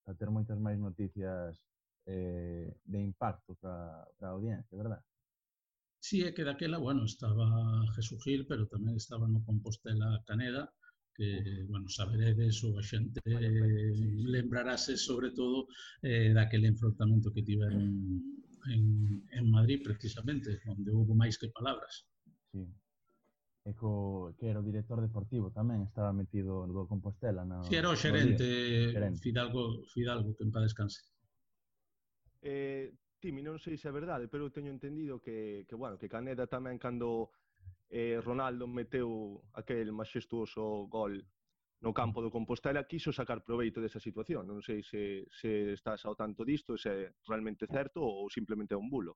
para 0.03 0.17
ter 0.19 0.27
moitas 0.27 0.59
máis 0.59 0.75
noticias 0.75 1.55
eh, 2.03 2.67
de 2.83 2.99
impacto 2.99 3.55
para, 3.63 4.03
para 4.19 4.27
a 4.27 4.35
audiencia, 4.35 4.75
verdad? 4.75 5.01
Sí, 5.99 6.23
é 6.23 6.31
que 6.31 6.43
daquela, 6.43 6.77
bueno, 6.77 7.03
estaba 7.03 7.47
Jesús 7.95 8.23
Gil, 8.23 8.45
pero 8.47 8.67
tamén 8.67 8.95
estaba 8.95 9.27
no 9.27 9.43
Compostela 9.43 10.19
Caneda, 10.27 10.71
que, 11.17 11.65
bueno, 11.65 11.89
saberedes 11.89 12.61
ou 12.61 12.77
a 12.77 12.83
xente 12.85 13.17
lembrarase 13.25 14.93
sobre 14.93 15.33
todo 15.33 15.65
eh, 16.05 16.29
daquele 16.29 16.69
enfrontamento 16.69 17.33
que 17.33 17.41
tiveron 17.41 17.89
en, 18.69 18.83
en 19.33 19.45
Madrid 19.49 19.81
precisamente, 19.81 20.61
onde 20.69 20.93
houve 20.93 21.17
máis 21.17 21.41
que 21.41 21.49
palabras. 21.49 22.05
Sí. 22.53 22.61
E 23.67 23.75
co, 23.75 24.31
que 24.39 24.47
era 24.47 24.61
o 24.61 24.67
director 24.69 25.01
deportivo 25.01 25.51
tamén, 25.51 25.83
estaba 25.83 26.13
metido 26.15 26.69
no 26.69 26.87
Compostela. 26.87 27.43
Na, 27.43 27.65
sí, 27.65 27.75
era 27.75 27.91
o 27.91 27.97
xerente, 27.97 28.93
xerente. 28.93 29.19
Fidalgo, 29.19 29.83
Fidalgo, 29.91 30.37
que 30.37 30.45
en 30.45 30.53
paz 30.53 30.63
descanse. 30.69 31.01
Eh, 32.45 32.93
Timi, 33.17 33.41
non 33.41 33.57
sei 33.57 33.75
se 33.75 33.89
é 33.89 33.91
verdade, 33.91 34.29
pero 34.29 34.45
eu 34.45 34.53
teño 34.53 34.69
entendido 34.69 35.17
que, 35.19 35.65
que, 35.65 35.75
bueno, 35.75 35.97
que 35.97 36.07
Caneda 36.07 36.45
tamén 36.45 36.77
cando 36.77 37.33
eh, 37.89 38.19
Ronaldo 38.23 38.67
meteu 38.67 39.43
aquel 39.53 39.91
majestuoso 39.91 40.87
gol 40.87 41.23
no 41.79 41.93
campo 41.93 42.21
do 42.21 42.33
Compostela, 42.33 42.87
quiso 42.89 43.13
sacar 43.13 43.43
proveito 43.45 43.79
desa 43.79 44.01
situación. 44.01 44.49
Non 44.49 44.65
sei 44.65 44.81
se, 44.81 45.29
se 45.29 45.77
estás 45.77 46.03
ao 46.09 46.17
tanto 46.17 46.41
disto, 46.41 46.73
se 46.73 46.89
é 46.89 46.99
realmente 47.29 47.69
certo 47.69 48.01
ou 48.01 48.29
simplemente 48.33 48.73
é 48.73 48.79
un 48.79 48.89
bulo. 48.89 49.13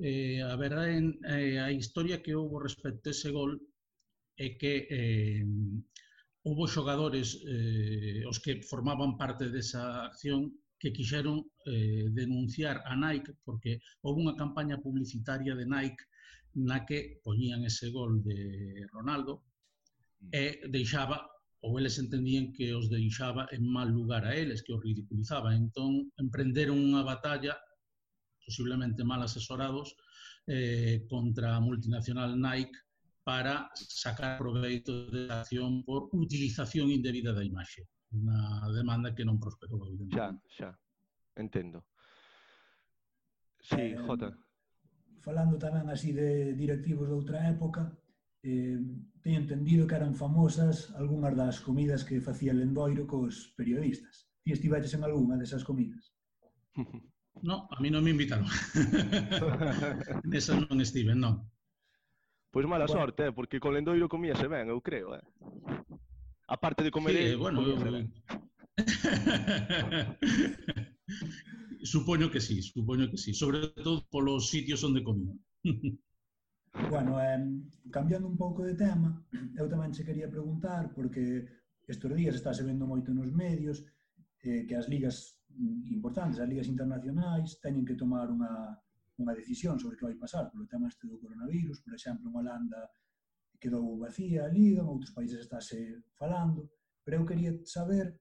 Eh, 0.00 0.40
a 0.40 0.56
verdade, 0.56 0.96
eh, 1.28 1.60
a 1.60 1.68
historia 1.68 2.24
que 2.24 2.32
houve 2.32 2.64
respecto 2.64 3.08
a 3.08 3.12
ese 3.12 3.28
gol 3.28 3.52
é 4.40 4.56
que 4.56 4.88
eh, 4.88 5.44
houve 6.42 6.64
xogadores 6.72 7.36
eh, 7.44 8.24
os 8.24 8.40
que 8.40 8.64
formaban 8.64 9.20
parte 9.20 9.52
desa 9.52 10.08
acción 10.08 10.56
que 10.80 10.88
quixeron 10.96 11.44
eh, 11.68 12.08
denunciar 12.16 12.80
a 12.88 12.96
Nike 12.96 13.36
porque 13.44 13.84
houve 14.00 14.24
unha 14.24 14.38
campaña 14.40 14.80
publicitaria 14.80 15.52
de 15.52 15.68
Nike 15.68 16.00
na 16.54 16.82
que 16.86 17.20
poñían 17.22 17.64
ese 17.64 17.90
gol 17.90 18.22
de 18.22 18.86
Ronaldo 18.90 19.44
mm. 20.20 20.30
e 20.32 20.44
deixaba 20.68 21.30
ou 21.60 21.76
eles 21.76 21.98
entendían 22.00 22.52
que 22.56 22.72
os 22.72 22.88
deixaba 22.88 23.44
en 23.52 23.68
mal 23.68 23.88
lugar 23.92 24.24
a 24.24 24.32
eles, 24.32 24.64
que 24.64 24.72
os 24.72 24.80
ridiculizaba. 24.80 25.52
Entón, 25.52 26.08
emprenderon 26.16 26.80
unha 26.80 27.04
batalla, 27.04 27.52
posiblemente 28.40 29.04
mal 29.04 29.20
asesorados, 29.20 29.92
eh, 30.48 31.04
contra 31.04 31.56
a 31.56 31.60
multinacional 31.60 32.32
Nike 32.32 32.72
para 33.20 33.68
sacar 33.76 34.40
proveito 34.40 35.12
de 35.12 35.28
acción 35.28 35.84
por 35.84 36.08
utilización 36.16 36.88
indebida 36.88 37.36
da 37.36 37.44
imaxe. 37.44 37.84
Unha 38.10 38.72
demanda 38.72 39.12
que 39.12 39.22
non 39.28 39.36
prosperou, 39.36 39.84
evidentemente. 39.84 40.48
Xa, 40.56 40.72
xa. 40.72 40.80
Entendo. 41.36 41.84
Sí, 43.60 43.94
eh, 43.94 44.00
Jota. 44.00 44.32
Eh, 44.32 44.49
falando 45.20 45.60
tamén 45.60 45.88
así 45.92 46.16
de 46.16 46.56
directivos 46.56 47.08
de 47.08 47.16
outra 47.16 47.44
época, 47.48 47.92
eh, 48.42 48.80
teño 49.20 49.40
entendido 49.40 49.86
que 49.86 49.96
eran 49.96 50.16
famosas 50.16 50.92
algunhas 50.96 51.36
das 51.36 51.60
comidas 51.60 52.04
que 52.04 52.24
facía 52.24 52.56
Lendoiro 52.56 53.04
cos 53.04 53.52
periodistas. 53.56 54.32
Ti 54.40 54.56
estiveches 54.56 54.96
en 54.96 55.04
algunha 55.04 55.36
desas 55.36 55.64
comidas? 55.64 56.16
No, 57.42 57.68
a 57.70 57.80
mí 57.80 57.88
non 57.88 58.04
me 58.04 58.10
invitaron. 58.10 58.44
Nesa 60.28 60.60
non 60.60 60.76
estive, 60.82 61.16
non. 61.16 61.40
Pois 62.50 62.66
mala 62.66 62.84
bueno. 62.84 63.00
sorte, 63.00 63.30
eh, 63.30 63.32
porque 63.32 63.62
con 63.62 63.72
Lendoiro 63.72 64.10
comíase 64.10 64.50
ben, 64.50 64.68
eu 64.68 64.82
creo, 64.82 65.14
eh. 65.14 65.24
A 66.50 66.58
parte 66.58 66.82
de 66.82 66.90
comer, 66.90 67.16
sí, 67.16 67.38
bueno, 67.38 67.62
eu... 67.62 67.78
ben. 67.78 68.10
supoño 71.82 72.30
que 72.30 72.40
sí, 72.40 72.62
supoño 72.62 73.10
que 73.10 73.16
sí, 73.16 73.34
sobre 73.34 73.68
todo 73.68 74.04
polos 74.10 74.50
sitios 74.50 74.84
onde 74.84 75.02
comía. 75.02 75.34
bueno, 76.90 77.20
eh, 77.20 77.40
cambiando 77.90 78.28
un 78.28 78.36
pouco 78.36 78.62
de 78.62 78.74
tema, 78.74 79.10
eu 79.56 79.66
tamén 79.66 79.92
se 79.92 80.04
quería 80.04 80.30
preguntar, 80.30 80.92
porque 80.94 81.48
estes 81.88 82.10
días 82.14 82.34
está 82.36 82.54
se 82.54 82.62
vendo 82.62 82.86
moito 82.86 83.10
nos 83.10 83.32
medios 83.34 83.82
eh, 84.44 84.64
que 84.68 84.76
as 84.76 84.86
ligas 84.86 85.40
importantes, 85.90 86.38
as 86.38 86.48
ligas 86.48 86.70
internacionais, 86.70 87.58
teñen 87.58 87.84
que 87.84 87.98
tomar 87.98 88.30
unha, 88.30 88.78
unha 89.18 89.34
decisión 89.34 89.76
sobre 89.76 89.98
que 89.98 90.06
vai 90.06 90.16
pasar 90.16 90.48
polo 90.48 90.70
tema 90.70 90.88
este 90.88 91.10
do 91.10 91.18
coronavirus. 91.18 91.82
Por 91.82 91.92
exemplo, 91.92 92.30
en 92.30 92.36
Holanda 92.36 92.80
quedou 93.60 93.98
vacía 93.98 94.46
a 94.46 94.52
liga, 94.52 94.80
en 94.80 94.88
outros 94.88 95.12
países 95.12 95.42
estáse 95.42 96.00
falando, 96.16 96.70
pero 97.04 97.20
eu 97.20 97.28
quería 97.28 97.52
saber 97.66 98.16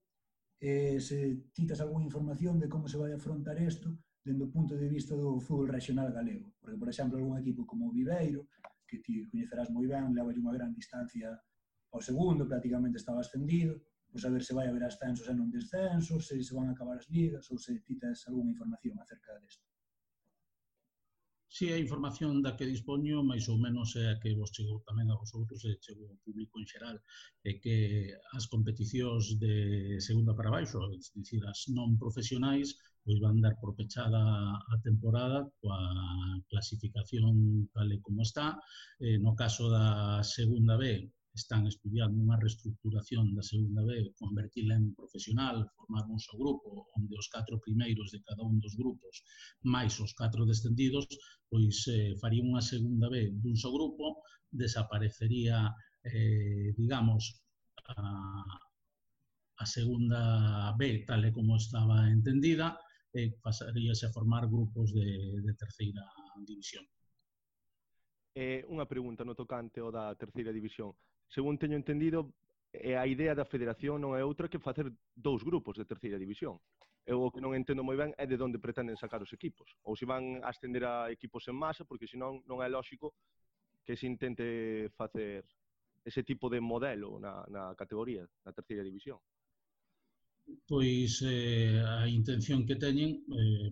eh, 0.59 0.99
se 0.99 1.49
titas 1.55 1.79
algunha 1.79 2.05
información 2.05 2.59
de 2.59 2.67
como 2.67 2.87
se 2.87 2.99
vai 2.99 3.11
afrontar 3.13 3.55
isto 3.61 3.95
dende 4.23 4.43
o 4.43 4.51
punto 4.51 4.75
de 4.75 4.87
vista 4.91 5.15
do 5.15 5.39
fútbol 5.39 5.71
regional 5.71 6.11
galego. 6.11 6.51
Porque, 6.59 6.77
por 6.77 6.89
exemplo, 6.91 7.15
algún 7.15 7.39
equipo 7.39 7.65
como 7.65 7.87
o 7.87 7.95
Viveiro, 7.95 8.51
que 8.87 8.99
ti 8.99 9.23
coñecerás 9.29 9.69
moi 9.71 9.87
ben, 9.87 10.11
leva 10.11 10.35
unha 10.35 10.55
gran 10.57 10.71
distancia 10.75 11.29
ao 11.93 12.01
segundo, 12.03 12.49
prácticamente 12.51 12.97
estaba 12.99 13.21
ascendido, 13.21 13.73
pois 14.11 14.25
a 14.25 14.33
ver 14.33 14.43
se 14.43 14.53
vai 14.57 14.67
haber 14.67 14.83
ascensos 14.83 15.25
e 15.29 15.33
non 15.33 15.53
descensos, 15.53 16.27
se 16.27 16.35
se 16.41 16.53
van 16.57 16.67
acabar 16.69 16.97
as 16.97 17.07
ligas 17.13 17.45
ou 17.53 17.57
se 17.57 17.79
titas 17.87 18.25
algunha 18.27 18.53
información 18.53 18.97
acerca 18.99 19.37
desto. 19.39 19.68
Si 21.51 21.65
sí, 21.65 21.73
a 21.73 21.83
información 21.85 22.33
da 22.45 22.55
que 22.57 22.71
dispoño, 22.75 23.25
máis 23.31 23.45
ou 23.51 23.57
menos 23.65 23.89
é 24.03 24.05
a 24.13 24.19
que 24.21 24.37
vos 24.39 24.53
chegou 24.55 24.77
tamén 24.89 25.07
a 25.09 25.19
vosotros 25.21 25.59
e 25.65 25.81
chegou 25.85 26.05
ao 26.09 26.21
público 26.25 26.53
en 26.61 26.65
xeral, 26.71 26.97
é 27.49 27.51
que 27.63 27.77
as 28.37 28.45
competicións 28.53 29.23
de 29.43 29.55
segunda 30.07 30.37
para 30.37 30.53
baixo, 30.55 30.77
é 30.85 30.97
dicir, 31.17 31.41
as 31.51 31.59
non 31.77 31.89
profesionais, 32.03 32.67
pois 33.03 33.17
van 33.25 33.41
dar 33.43 33.55
por 33.61 33.71
pechada 33.79 34.21
a 34.73 34.75
temporada 34.87 35.39
coa 35.59 35.81
clasificación 36.49 37.33
tal 37.73 37.89
e 37.95 37.97
como 38.05 38.21
está. 38.27 38.47
Eh, 39.05 39.17
no 39.25 39.33
caso 39.41 39.63
da 39.75 39.85
segunda 40.35 40.77
B, 40.81 40.83
están 41.41 41.63
estudiando 41.71 42.19
unha 42.19 42.39
reestructuración 42.43 43.31
da 43.31 43.43
segunda 43.51 43.81
B, 43.87 44.11
convertirla 44.19 44.75
en 44.75 44.91
profesional, 44.99 45.55
formar 45.77 46.05
un 46.11 46.19
só 46.19 46.35
grupo, 46.35 46.69
onde 46.99 47.15
os 47.15 47.31
catro 47.35 47.63
primeiros 47.63 48.11
de 48.13 48.19
cada 48.27 48.43
un 48.43 48.59
dos 48.59 48.75
grupos, 48.75 49.23
máis 49.63 49.95
os 50.03 50.11
catro 50.19 50.43
descendidos, 50.43 51.07
pois 51.47 51.75
eh, 51.87 52.13
faría 52.21 52.43
unha 52.43 52.59
segunda 52.59 53.07
B 53.07 53.15
dun 53.39 53.55
só 53.55 53.71
grupo, 53.71 54.05
desaparecería, 54.51 55.57
eh, 56.03 56.75
digamos, 56.75 57.21
a, 57.95 57.97
a 59.63 59.65
segunda 59.65 60.21
B 60.79 61.07
tal 61.07 61.23
e 61.23 61.31
como 61.31 61.55
estaba 61.55 62.11
entendida, 62.11 62.75
e 63.09 63.33
pasaríase 63.41 64.05
a 64.05 64.13
formar 64.13 64.45
grupos 64.45 64.93
de, 64.93 65.07
de 65.41 65.53
terceira 65.57 66.05
división. 66.45 66.85
Eh, 68.37 68.61
unha 68.69 68.85
pregunta 68.85 69.25
no 69.25 69.33
tocante 69.33 69.81
ao 69.81 69.89
da 69.89 70.13
terceira 70.13 70.53
división 70.53 70.93
según 71.29 71.57
teño 71.57 71.77
entendido, 71.77 72.33
e 72.73 72.93
a 72.93 73.05
idea 73.09 73.33
da 73.33 73.49
federación 73.49 73.97
non 73.97 74.13
é 74.13 74.21
outra 74.21 74.45
que 74.45 74.61
facer 74.61 74.93
dous 75.17 75.41
grupos 75.41 75.77
de 75.77 75.89
terceira 75.89 76.21
división. 76.21 76.61
Eu 77.09 77.25
o 77.25 77.31
que 77.33 77.41
non 77.41 77.57
entendo 77.57 77.81
moi 77.81 77.97
ben 77.97 78.13
é 78.21 78.29
de 78.29 78.37
onde 78.37 78.61
pretenden 78.61 78.93
sacar 78.93 79.17
os 79.21 79.33
equipos. 79.33 79.73
Ou 79.81 79.97
se 79.97 80.05
van 80.05 80.45
a 80.45 80.53
ascender 80.53 80.85
a 80.85 81.09
equipos 81.09 81.49
en 81.49 81.57
masa, 81.57 81.81
porque 81.81 82.05
senón 82.05 82.45
non 82.45 82.61
é 82.61 82.69
lóxico 82.69 83.17
que 83.81 83.97
se 83.97 84.05
intente 84.05 84.93
facer 84.93 85.41
ese 86.05 86.21
tipo 86.21 86.45
de 86.49 86.61
modelo 86.61 87.17
na, 87.17 87.41
na 87.49 87.73
categoría, 87.73 88.29
na 88.45 88.53
terceira 88.53 88.85
división 88.85 89.17
pois 90.67 91.21
eh, 91.25 91.81
a 91.81 92.07
intención 92.07 92.65
que 92.67 92.75
teñen, 92.75 93.11
eh, 93.39 93.67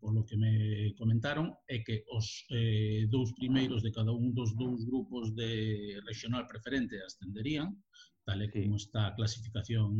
polo 0.00 0.24
que 0.24 0.36
me 0.36 0.52
comentaron, 0.96 1.52
é 1.66 1.82
que 1.86 2.06
os 2.16 2.46
eh, 2.50 3.04
dous 3.10 3.34
primeiros 3.34 3.82
de 3.82 3.90
cada 3.90 4.12
un 4.12 4.32
dos 4.32 4.54
dous 4.54 4.80
grupos 4.86 5.34
de 5.34 5.50
regional 6.06 6.46
preferente 6.46 6.96
ascenderían, 7.02 7.68
tal 8.26 8.42
e 8.42 8.50
como 8.50 8.74
está 8.76 9.06
a 9.06 9.14
clasificación 9.18 9.90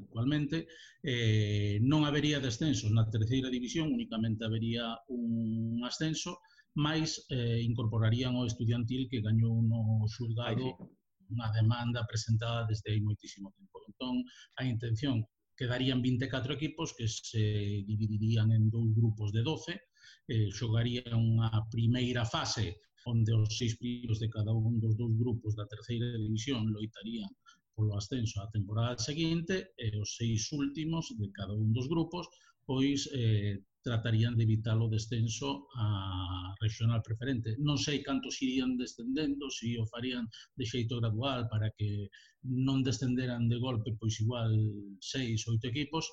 actualmente. 0.00 0.68
Eh, 1.04 1.76
non 1.84 2.08
habería 2.08 2.40
descensos 2.40 2.90
na 2.92 3.04
terceira 3.08 3.52
división, 3.52 3.92
únicamente 3.92 4.44
habería 4.44 4.96
un 5.12 5.80
ascenso, 5.84 6.40
máis 6.76 7.24
eh, 7.32 7.60
incorporarían 7.64 8.36
o 8.36 8.48
estudiantil 8.48 9.08
que 9.08 9.24
gañou 9.24 9.64
no 9.64 10.04
xulgado 10.12 10.76
Ay, 10.76 10.76
sí. 10.76 11.32
unha 11.32 11.48
demanda 11.56 12.04
presentada 12.04 12.68
desde 12.68 12.92
hai 12.92 13.00
moitísimo 13.00 13.48
tempo. 13.56 13.76
Entón, 13.88 14.24
a 14.60 14.62
intención 14.64 15.24
quedarían 15.56 16.02
24 16.02 16.54
equipos 16.54 16.94
que 16.96 17.08
se 17.08 17.82
dividirían 17.88 18.52
en 18.52 18.68
dous 18.68 18.92
grupos 18.94 19.32
de 19.32 19.42
12, 19.42 19.80
eh, 20.28 20.48
xogarían 20.52 21.16
unha 21.16 21.48
primeira 21.72 22.24
fase 22.28 22.66
onde 23.06 23.32
os 23.32 23.54
seis 23.54 23.78
primeiros 23.78 24.18
de 24.18 24.28
cada 24.28 24.52
un 24.52 24.82
dos 24.82 24.94
dous 24.98 25.14
grupos 25.22 25.54
da 25.54 25.70
terceira 25.70 26.06
división 26.18 26.66
loitarían 26.74 27.30
polo 27.76 27.94
ascenso 27.94 28.42
á 28.42 28.50
temporada 28.56 28.98
seguinte 28.98 29.56
e 29.78 29.86
os 30.02 30.10
seis 30.18 30.50
últimos 30.50 31.04
de 31.20 31.28
cada 31.38 31.54
un 31.54 31.70
dos 31.76 31.86
grupos 31.92 32.24
pois 32.66 33.06
eh, 33.14 33.62
tratarían 33.86 34.34
de 34.34 34.42
evitar 34.42 34.74
o 34.82 34.90
descenso 34.90 35.70
a 35.78 36.50
regional 36.58 37.06
preferente. 37.06 37.54
Non 37.62 37.78
sei 37.78 38.02
cantos 38.02 38.42
irían 38.42 38.74
descendendo, 38.74 39.46
se 39.46 39.78
o 39.78 39.86
farían 39.86 40.26
de 40.58 40.66
xeito 40.66 40.98
gradual 40.98 41.46
para 41.46 41.70
que 41.78 42.10
non 42.42 42.82
descenderan 42.82 43.46
de 43.46 43.62
golpe 43.62 43.94
pois 43.94 44.18
igual 44.18 44.50
seis, 44.98 45.46
oito 45.46 45.70
equipos, 45.70 46.10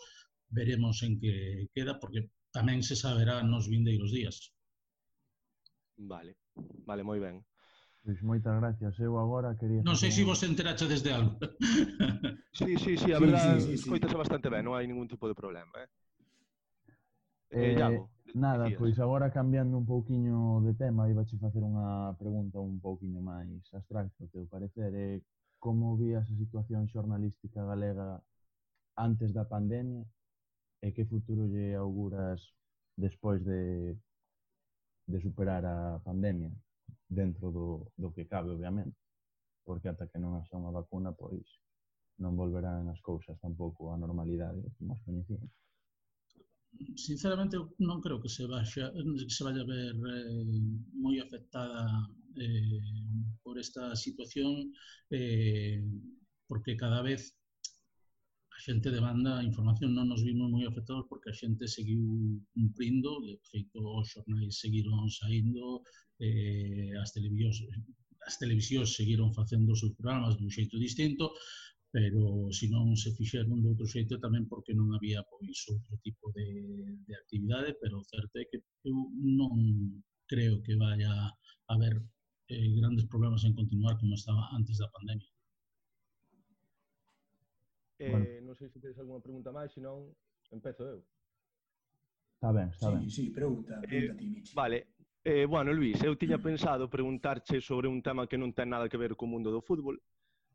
veremos 0.53 1.01
en 1.01 1.17
que 1.17 1.65
queda, 1.73 1.97
porque 1.97 2.29
tamén 2.53 2.85
se 2.85 2.93
saberá 2.93 3.41
nos 3.41 3.65
vindeiros 3.65 4.13
días. 4.13 4.53
Vale, 5.97 6.37
vale, 6.85 7.01
moi 7.01 7.17
ben. 7.17 7.41
Pois 8.05 8.19
moitas 8.21 8.53
gracias. 8.59 8.99
Eu 9.01 9.17
agora 9.17 9.57
quería... 9.57 9.81
Non 9.81 9.97
sei 9.97 10.13
se 10.13 10.21
vos 10.21 10.45
enterache 10.45 10.85
desde 10.85 11.09
algo. 11.09 11.41
Sí, 12.53 12.77
sí, 12.77 12.93
sí, 13.01 13.09
a 13.09 13.17
verdade, 13.17 13.57
sí, 13.57 13.81
sí, 13.81 13.89
sí, 13.89 13.97
sí. 13.97 14.13
bastante 14.13 14.45
ben, 14.45 14.61
non 14.61 14.77
hai 14.77 14.85
ningún 14.85 15.09
tipo 15.09 15.25
de 15.25 15.33
problema. 15.33 15.73
Eh? 15.81 15.89
Eh, 17.53 17.73
eh, 17.73 17.73
Iago, 17.77 18.09
nada, 18.33 18.63
decías. 18.65 18.79
pois 18.79 18.99
agora 18.99 19.31
cambiando 19.31 19.77
un 19.77 19.85
pouquiño 19.85 20.61
de 20.61 20.73
tema, 20.73 21.09
iba 21.09 21.23
che 21.25 21.37
facer 21.37 21.61
unha 21.61 22.17
pregunta 22.17 22.57
un 22.57 22.81
pouquiño 22.81 23.21
máis 23.21 23.61
abstracto, 23.77 24.25
teu 24.33 24.49
parecer, 24.49 24.89
é 24.93 24.97
eh, 24.97 25.17
como 25.61 25.95
vías 25.95 26.25
a 26.25 26.35
situación 26.35 26.89
xornalística 26.89 27.63
galega 27.63 28.19
antes 28.97 29.31
da 29.31 29.45
pandemia 29.45 30.03
e 30.81 30.91
que 30.91 31.05
futuro 31.05 31.47
lle 31.47 31.77
auguras 31.77 32.41
despois 32.97 33.39
de, 33.45 33.95
de 35.07 35.17
superar 35.21 35.63
a 35.63 36.01
pandemia 36.03 36.51
dentro 37.07 37.53
do, 37.53 37.67
do 37.95 38.11
que 38.11 38.25
cabe, 38.25 38.49
obviamente 38.51 38.97
porque 39.63 39.87
ata 39.87 40.07
que 40.11 40.19
non 40.19 40.35
haxa 40.35 40.59
unha 40.59 40.75
vacuna, 40.75 41.15
pois 41.15 41.47
non 42.19 42.35
volverán 42.35 42.91
as 42.91 42.99
cousas 42.99 43.39
tampouco 43.39 43.91
á 43.91 43.95
normalidade 43.95 44.59
que 44.75 44.83
nos 44.83 44.99
coñecíamos 45.07 45.62
sinceramente 46.95 47.57
non 47.79 48.01
creo 48.01 48.21
que 48.21 48.29
se 48.29 48.45
vaya, 48.45 48.91
que 48.93 49.35
se 49.37 49.43
vaya 49.43 49.61
a 49.61 49.69
ver 49.69 49.93
eh, 49.93 50.45
moi 50.97 51.15
afectada 51.19 51.85
eh, 52.37 52.81
por 53.43 53.59
esta 53.59 53.95
situación 53.95 54.73
eh, 55.09 55.81
porque 56.47 56.77
cada 56.77 57.01
vez 57.01 57.33
a 58.53 58.59
xente 58.61 58.89
de 58.93 59.01
banda 59.01 59.37
a 59.37 59.47
información 59.49 59.93
non 59.93 60.09
nos 60.09 60.21
vimos 60.21 60.49
moi 60.49 60.65
afectados 60.65 61.09
porque 61.09 61.29
a 61.29 61.39
xente 61.41 61.65
seguiu 61.65 62.01
cumprindo, 62.53 63.21
de 63.25 63.33
feito 63.51 63.77
os 63.81 64.09
xornais 64.13 64.53
seguiron 64.63 65.09
saindo, 65.09 65.81
eh, 66.21 66.93
as 67.03 67.09
televisións 67.15 67.57
as 68.23 68.39
televisións 68.39 68.95
seguiron 68.95 69.35
facendo 69.35 69.75
os 69.75 69.81
seus 69.83 69.93
programas 69.99 70.37
dun 70.39 70.47
xeito 70.47 70.79
distinto, 70.79 71.35
pero 71.93 72.49
se 72.49 72.65
non 72.73 72.97
se 72.97 73.13
fixeron 73.13 73.61
de 73.61 73.69
outro 73.69 73.85
xeito 73.85 74.17
tamén 74.17 74.49
porque 74.49 74.73
non 74.73 74.97
había 74.97 75.21
pois 75.29 75.61
outro 75.69 75.93
tipo 76.01 76.33
de, 76.33 76.49
de 77.05 77.13
actividade, 77.13 77.77
pero 77.77 78.01
o 78.01 78.07
certo 78.09 78.41
é 78.41 78.49
que 78.49 78.57
eu 78.81 78.97
non 79.13 79.53
creo 80.25 80.57
que 80.65 80.73
vaya 80.73 81.13
a 81.13 81.29
haber 81.69 82.01
eh, 82.49 82.73
grandes 82.73 83.05
problemas 83.05 83.45
en 83.45 83.53
continuar 83.53 84.01
como 84.01 84.17
estaba 84.17 84.49
antes 84.57 84.81
da 84.81 84.89
pandemia. 84.89 85.29
Eh, 88.01 88.09
bueno. 88.09 88.25
Non 88.49 88.55
sei 88.57 88.73
se 88.73 88.81
tedes 88.81 88.97
alguna 88.97 89.21
pregunta 89.21 89.53
máis, 89.53 89.69
senón 89.69 90.09
empezo 90.49 90.81
eu. 90.89 90.99
Está 92.41 92.49
ben, 92.49 92.73
está 92.73 92.89
sí, 92.89 92.93
ben. 92.97 93.05
Sí, 93.05 93.23
pregunta, 93.29 93.77
eh, 93.85 93.85
pregunta 93.85 94.13
eh, 94.13 94.17
ti, 94.17 94.25
Michi. 94.33 94.53
Vale, 94.57 94.79
Eh, 95.23 95.45
bueno, 95.47 95.71
Luis, 95.71 96.03
eu 96.03 96.19
tiña 96.19 96.35
pensado 96.35 96.91
preguntarche 96.91 97.63
sobre 97.63 97.87
un 97.87 98.03
tema 98.03 98.27
que 98.27 98.35
non 98.35 98.51
ten 98.51 98.67
nada 98.67 98.91
que 98.91 98.99
ver 98.99 99.15
co 99.15 99.23
mundo 99.23 99.55
do 99.55 99.63
fútbol, 99.63 99.95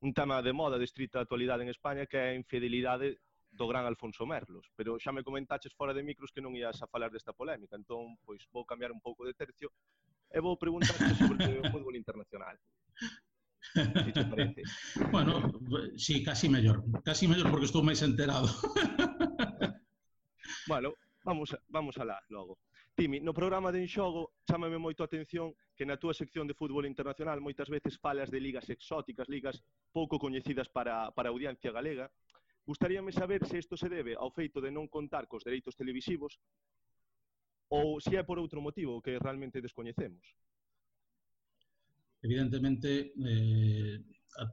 un 0.00 0.14
tema 0.14 0.42
de 0.42 0.52
moda 0.52 0.78
de 0.78 0.84
estrita 0.84 1.20
actualidade 1.20 1.62
en 1.62 1.70
España 1.70 2.06
que 2.06 2.18
é 2.18 2.26
a 2.30 2.38
infidelidade 2.38 3.18
do 3.50 3.66
gran 3.66 3.86
Alfonso 3.86 4.26
Merlos, 4.26 4.70
pero 4.76 5.00
xa 5.00 5.10
me 5.10 5.24
comentaches 5.24 5.74
fora 5.74 5.96
de 5.96 6.06
micros 6.06 6.30
que 6.30 6.44
non 6.44 6.54
ías 6.54 6.78
a 6.84 6.90
falar 6.90 7.10
desta 7.10 7.34
polémica, 7.34 7.74
entón, 7.74 8.14
pois, 8.22 8.44
vou 8.52 8.68
cambiar 8.68 8.92
un 8.92 9.00
pouco 9.02 9.24
de 9.26 9.34
tercio 9.34 9.72
e 10.30 10.38
vou 10.38 10.60
preguntarte 10.60 11.16
sobre 11.16 11.58
o 11.58 11.64
fútbol 11.72 11.96
internacional. 11.96 12.56
Si 13.68 14.12
te 14.12 14.24
parece. 14.24 14.62
Bueno, 15.12 15.52
sí, 15.96 16.22
casi 16.22 16.48
mellor, 16.48 16.82
casi 17.04 17.28
mellor 17.28 17.50
porque 17.50 17.68
estou 17.68 17.84
máis 17.84 18.00
enterado. 18.00 18.48
bueno, 20.70 20.94
vamos, 21.20 21.52
vamos 21.68 21.98
alá 21.98 22.16
logo. 22.32 22.56
Timi, 22.98 23.20
no 23.20 23.32
programa 23.32 23.70
de 23.70 23.78
Enxogo 23.78 24.42
chámame 24.42 24.74
moito 24.74 25.06
a 25.06 25.06
atención 25.06 25.54
que 25.78 25.86
na 25.86 26.02
túa 26.02 26.10
sección 26.10 26.50
de 26.50 26.58
fútbol 26.58 26.82
internacional 26.82 27.38
moitas 27.38 27.70
veces 27.70 27.94
falas 27.94 28.26
de 28.26 28.42
ligas 28.42 28.66
exóticas, 28.66 29.30
ligas 29.30 29.62
pouco 29.94 30.18
coñecidas 30.18 30.66
para, 30.66 31.14
para 31.14 31.30
a 31.30 31.34
audiencia 31.34 31.70
galega. 31.70 32.10
Gustaríame 32.66 33.14
saber 33.14 33.46
se 33.46 33.62
isto 33.62 33.78
se 33.78 33.86
debe 33.86 34.18
ao 34.18 34.34
feito 34.34 34.58
de 34.58 34.74
non 34.74 34.90
contar 34.90 35.30
cos 35.30 35.46
dereitos 35.46 35.78
televisivos 35.78 36.42
ou 37.70 38.02
se 38.02 38.18
é 38.18 38.26
por 38.26 38.42
outro 38.42 38.58
motivo 38.58 38.98
que 38.98 39.14
realmente 39.22 39.62
descoñecemos. 39.62 40.34
Evidentemente, 42.18 43.14
eh, 43.14 44.02
a, 44.42 44.50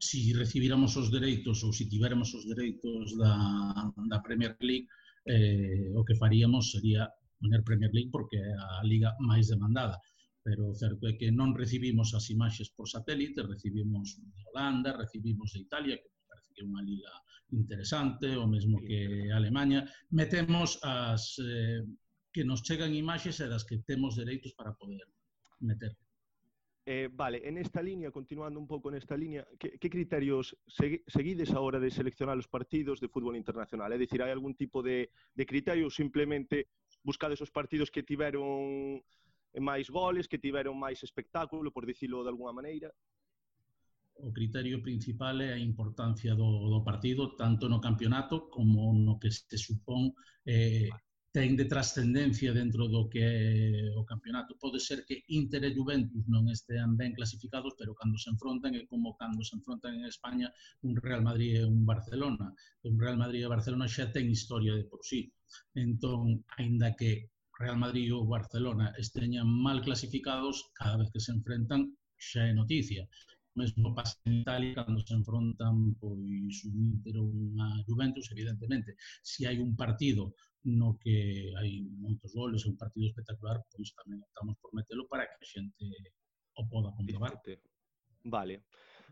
si 0.00 0.32
recibíramos 0.32 0.96
os 0.96 1.12
dereitos 1.12 1.60
ou 1.68 1.76
se 1.76 1.84
si 1.84 1.92
tiveramos 1.92 2.32
os 2.32 2.48
dereitos 2.48 3.12
da, 3.20 3.92
da 4.08 4.24
Premier 4.24 4.56
League, 4.64 4.88
eh, 5.28 5.92
o 5.92 6.00
que 6.00 6.16
faríamos 6.16 6.72
sería 6.72 7.12
poner 7.42 7.66
Premier 7.66 7.90
League 7.90 8.14
porque 8.14 8.38
é 8.38 8.54
a 8.78 8.86
liga 8.86 9.10
máis 9.18 9.50
demandada 9.50 9.98
pero 10.42 10.68
o 10.68 10.74
certo 10.74 11.06
é 11.06 11.14
que 11.14 11.30
non 11.30 11.54
recibimos 11.54 12.10
as 12.18 12.26
imaxes 12.34 12.74
por 12.74 12.90
satélite, 12.90 13.46
recibimos 13.46 14.18
de 14.18 14.42
Holanda, 14.50 14.90
recibimos 14.98 15.54
de 15.54 15.62
Italia, 15.62 15.94
que 15.94 16.10
parece 16.26 16.50
que 16.50 16.60
é 16.62 16.66
unha 16.66 16.82
liga 16.82 17.12
interesante, 17.54 18.26
o 18.34 18.50
mesmo 18.50 18.82
que 18.82 19.30
Alemanha. 19.30 19.86
Metemos 20.10 20.82
as 20.82 21.38
eh, 21.38 21.86
que 22.34 22.42
nos 22.42 22.66
chegan 22.66 22.90
imaxes 22.90 23.38
e 23.38 23.46
das 23.46 23.62
que 23.62 23.86
temos 23.86 24.18
dereitos 24.18 24.50
para 24.58 24.74
poder 24.74 25.06
meter. 25.62 25.94
Eh, 26.82 27.06
vale, 27.14 27.46
en 27.46 27.62
esta 27.62 27.78
línea, 27.78 28.10
continuando 28.10 28.58
un 28.58 28.66
pouco 28.66 28.90
nesta 28.90 29.14
línea, 29.14 29.46
que, 29.54 29.78
que 29.78 29.86
criterios 29.86 30.58
segui, 30.66 31.06
seguides 31.06 31.54
a 31.54 31.62
hora 31.62 31.78
de 31.78 31.94
seleccionar 31.94 32.34
os 32.34 32.50
partidos 32.50 32.98
de 32.98 33.06
fútbol 33.06 33.38
internacional? 33.38 33.94
É 33.94 33.98
dicir, 34.02 34.18
hai 34.18 34.34
algún 34.34 34.58
tipo 34.58 34.82
de, 34.82 35.06
de 35.38 35.46
criterio 35.46 35.86
ou 35.86 35.94
simplemente 35.94 36.66
buscades 37.02 37.40
os 37.42 37.50
partidos 37.50 37.90
que 37.90 38.02
tiveron 38.02 39.02
eh, 39.52 39.60
máis 39.60 39.90
goles, 39.90 40.26
que 40.30 40.38
tiveron 40.38 40.78
máis 40.78 41.02
espectáculo, 41.02 41.74
por 41.74 41.84
dicilo 41.84 42.22
de 42.22 42.30
alguna 42.30 42.54
maneira? 42.54 42.90
O 44.22 44.30
criterio 44.30 44.82
principal 44.82 45.40
é 45.40 45.52
a 45.54 45.58
importancia 45.58 46.34
do, 46.34 46.70
do 46.70 46.80
partido, 46.84 47.34
tanto 47.34 47.68
no 47.68 47.80
campeonato 47.80 48.48
como 48.48 48.92
no 48.94 49.18
que 49.18 49.30
se 49.30 49.58
supón 49.58 50.14
eh, 50.46 50.88
ten 51.32 51.56
de 51.56 51.64
trascendencia 51.64 52.52
dentro 52.52 52.88
do 52.92 53.08
que 53.08 53.20
é 53.24 53.90
o 53.96 54.04
campeonato. 54.04 54.60
Pode 54.60 54.78
ser 54.78 55.08
que 55.08 55.24
Inter 55.32 55.64
e 55.64 55.72
Juventus 55.72 56.28
non 56.28 56.44
estean 56.52 56.92
ben 57.00 57.16
clasificados, 57.16 57.72
pero 57.80 57.96
cando 57.96 58.20
se 58.20 58.28
enfrontan 58.28 58.76
é 58.76 58.84
como 58.84 59.16
cando 59.16 59.40
se 59.40 59.56
enfrontan 59.56 59.96
en 59.96 60.04
España 60.04 60.52
un 60.84 60.92
Real 61.00 61.24
Madrid 61.24 61.56
e 61.56 61.64
un 61.64 61.88
Barcelona. 61.88 62.52
Un 62.84 63.00
Real 63.00 63.16
Madrid 63.16 63.40
e 63.42 63.48
Barcelona 63.48 63.88
xa 63.88 64.12
ten 64.12 64.28
historia 64.28 64.76
de 64.76 64.84
por 64.84 65.00
sí. 65.08 65.32
Entón, 65.72 66.44
aínda 66.60 66.92
que 66.92 67.32
Real 67.56 67.80
Madrid 67.80 68.12
ou 68.12 68.28
Barcelona 68.28 68.92
esteñan 69.00 69.48
mal 69.48 69.80
clasificados, 69.80 70.68
cada 70.76 71.00
vez 71.00 71.08
que 71.16 71.24
se 71.24 71.32
enfrentan 71.32 71.96
xa 72.20 72.44
é 72.44 72.52
noticia 72.52 73.08
mesmo 73.54 73.94
pasa 73.94 74.16
en 74.24 74.44
Italia 74.44 74.74
cando 74.74 75.00
se 75.04 75.14
enfrontan 75.14 75.94
pois 76.00 76.56
un 76.68 76.76
Inter 76.96 77.16
ou 77.20 77.28
unha 77.28 77.68
Juventus, 77.84 78.30
evidentemente, 78.32 78.96
se 79.20 79.44
hai 79.46 79.60
un 79.60 79.76
partido 79.76 80.32
no 80.64 80.96
que 81.02 81.50
hai 81.58 81.82
moitos 81.98 82.32
goles, 82.32 82.64
un 82.64 82.78
partido 82.78 83.10
espectacular, 83.10 83.58
pois 83.68 83.90
tamén 83.98 84.22
optamos 84.22 84.56
por 84.62 84.70
metelo 84.72 85.04
para 85.10 85.26
que 85.26 85.36
a 85.36 85.46
xente 85.46 85.86
o 86.56 86.62
poda 86.70 86.94
comprobar. 86.94 87.34
Vale. 88.24 88.62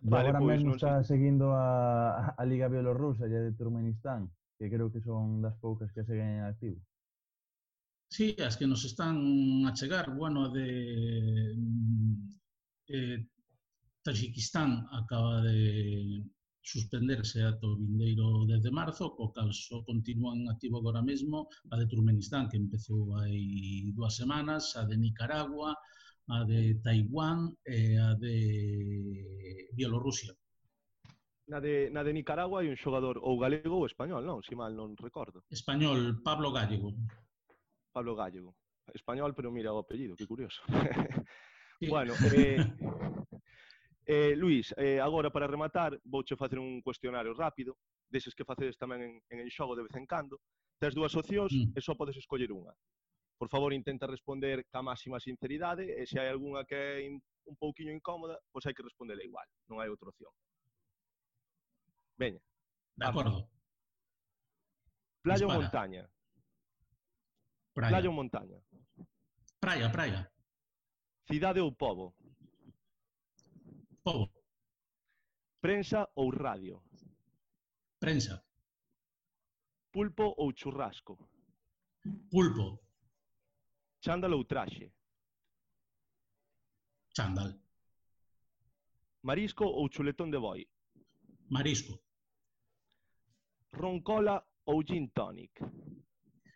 Vale, 0.02 0.28
agora 0.32 0.40
pois, 0.40 0.56
mesmo 0.56 0.74
está 0.76 1.04
seguindo 1.04 1.52
a, 1.52 2.32
a 2.32 2.42
Liga 2.48 2.72
Bielorrusa 2.72 3.28
e 3.28 3.34
a 3.36 3.42
de 3.44 3.52
Turkmenistán, 3.52 4.32
que 4.56 4.70
creo 4.72 4.88
que 4.88 5.04
son 5.04 5.44
das 5.44 5.56
poucas 5.60 5.92
que 5.92 6.06
seguen 6.06 6.40
en 6.40 6.44
activo. 6.48 6.80
Sí, 8.10 8.34
as 8.42 8.56
que 8.56 8.66
nos 8.66 8.82
están 8.88 9.20
a 9.68 9.72
chegar, 9.76 10.10
bueno, 10.16 10.46
a 10.46 10.48
de 10.48 11.54
mm, 11.54 12.14
eh, 12.88 13.20
Taxiquistán 14.02 14.88
acaba 14.92 15.42
de 15.42 16.24
suspenderse 16.62 17.42
ata 17.42 17.66
o 17.66 17.76
vindeiro 17.76 18.44
10 18.46 18.62
de 18.62 18.70
marzo, 18.70 19.16
co 19.16 19.32
cal 19.32 19.52
só 19.52 19.82
continua 19.82 20.36
en 20.36 20.48
activo 20.48 20.78
agora 20.78 21.02
mesmo 21.02 21.48
a 21.72 21.76
de 21.76 21.86
Turmenistán, 21.86 22.48
que 22.48 22.60
empezou 22.60 23.16
hai 23.16 23.92
dúas 23.96 24.16
semanas, 24.16 24.76
a 24.76 24.84
de 24.84 24.96
Nicaragua, 24.96 25.72
a 26.28 26.44
de 26.44 26.78
Taiwán 26.84 27.56
e 27.66 27.96
a 27.96 28.14
de 28.14 28.36
Bielorrusia. 29.72 30.32
Na 31.50 31.58
de, 31.58 31.90
na 31.90 32.06
de 32.06 32.12
Nicaragua 32.12 32.62
hai 32.62 32.70
un 32.70 32.78
xogador 32.78 33.18
ou 33.18 33.34
galego 33.40 33.82
ou 33.82 33.88
español, 33.88 34.22
non? 34.22 34.38
Si 34.44 34.54
mal 34.54 34.70
non 34.76 34.94
recordo. 34.94 35.42
Español, 35.50 36.22
Pablo 36.22 36.52
Gallego. 36.52 36.94
Pablo 37.90 38.14
Gallego. 38.14 38.54
Español, 38.94 39.34
pero 39.34 39.50
mira 39.50 39.74
o 39.74 39.82
apellido, 39.82 40.14
que 40.14 40.30
curioso. 40.30 40.62
Sí. 41.80 41.88
bueno, 41.90 42.14
eh, 42.30 42.62
Eh, 44.12 44.34
Luís, 44.34 44.74
eh, 44.76 44.98
agora 44.98 45.30
para 45.30 45.46
rematar, 45.46 46.00
vouche 46.02 46.34
facer 46.34 46.58
un 46.58 46.82
cuestionario 46.82 47.32
rápido, 47.32 47.78
deses 48.10 48.34
que 48.34 48.42
facedes 48.42 48.74
tamén 48.74 49.06
en, 49.06 49.22
en 49.30 49.46
xogo 49.46 49.78
de 49.78 49.86
vez 49.86 49.94
en 49.94 50.02
cando. 50.02 50.42
Tes 50.82 50.98
dúas 50.98 51.14
opcións 51.14 51.54
mm. 51.54 51.78
e 51.78 51.80
só 51.80 51.94
podes 51.94 52.18
escoller 52.18 52.50
unha. 52.50 52.74
Por 53.38 53.46
favor, 53.46 53.70
intenta 53.70 54.10
responder 54.10 54.66
ca 54.66 54.82
máxima 54.82 55.22
sinceridade 55.22 55.94
e 55.94 56.10
se 56.10 56.18
hai 56.18 56.26
algunha 56.26 56.66
que 56.66 56.74
é 56.74 57.06
un 57.06 57.54
pouquiño 57.54 57.94
incómoda, 57.94 58.34
pois 58.50 58.66
hai 58.66 58.74
que 58.74 58.82
respondela 58.82 59.22
igual, 59.22 59.46
non 59.70 59.78
hai 59.78 59.86
outra 59.86 60.10
opción. 60.10 60.34
Veña. 62.18 62.42
De 62.98 63.06
acordo. 63.06 63.46
Playa 65.22 65.46
Dispara. 65.46 65.54
ou 65.54 65.62
montaña? 65.62 66.02
Praia. 67.78 67.92
Playa 67.94 68.08
ou 68.10 68.18
montaña? 68.18 68.58
Praia, 69.62 69.86
praia. 69.86 70.20
Cidade 71.30 71.62
ou 71.62 71.70
pobo? 71.70 72.10
Pobo. 74.02 74.32
Prensa 75.60 76.08
ou 76.14 76.30
radio? 76.30 76.82
Prensa. 77.98 78.42
Pulpo 79.92 80.34
ou 80.38 80.52
churrasco? 80.54 81.18
Pulpo. 82.30 82.80
Chándal 84.00 84.32
ou 84.32 84.44
traxe? 84.44 84.90
Chándal. 87.14 87.60
Marisco 89.22 89.66
ou 89.66 89.90
chuletón 89.90 90.30
de 90.30 90.38
boi? 90.38 90.66
Marisco. 91.50 92.00
Roncola 93.72 94.40
ou 94.64 94.82
gin 94.82 95.10
tonic? 95.12 95.60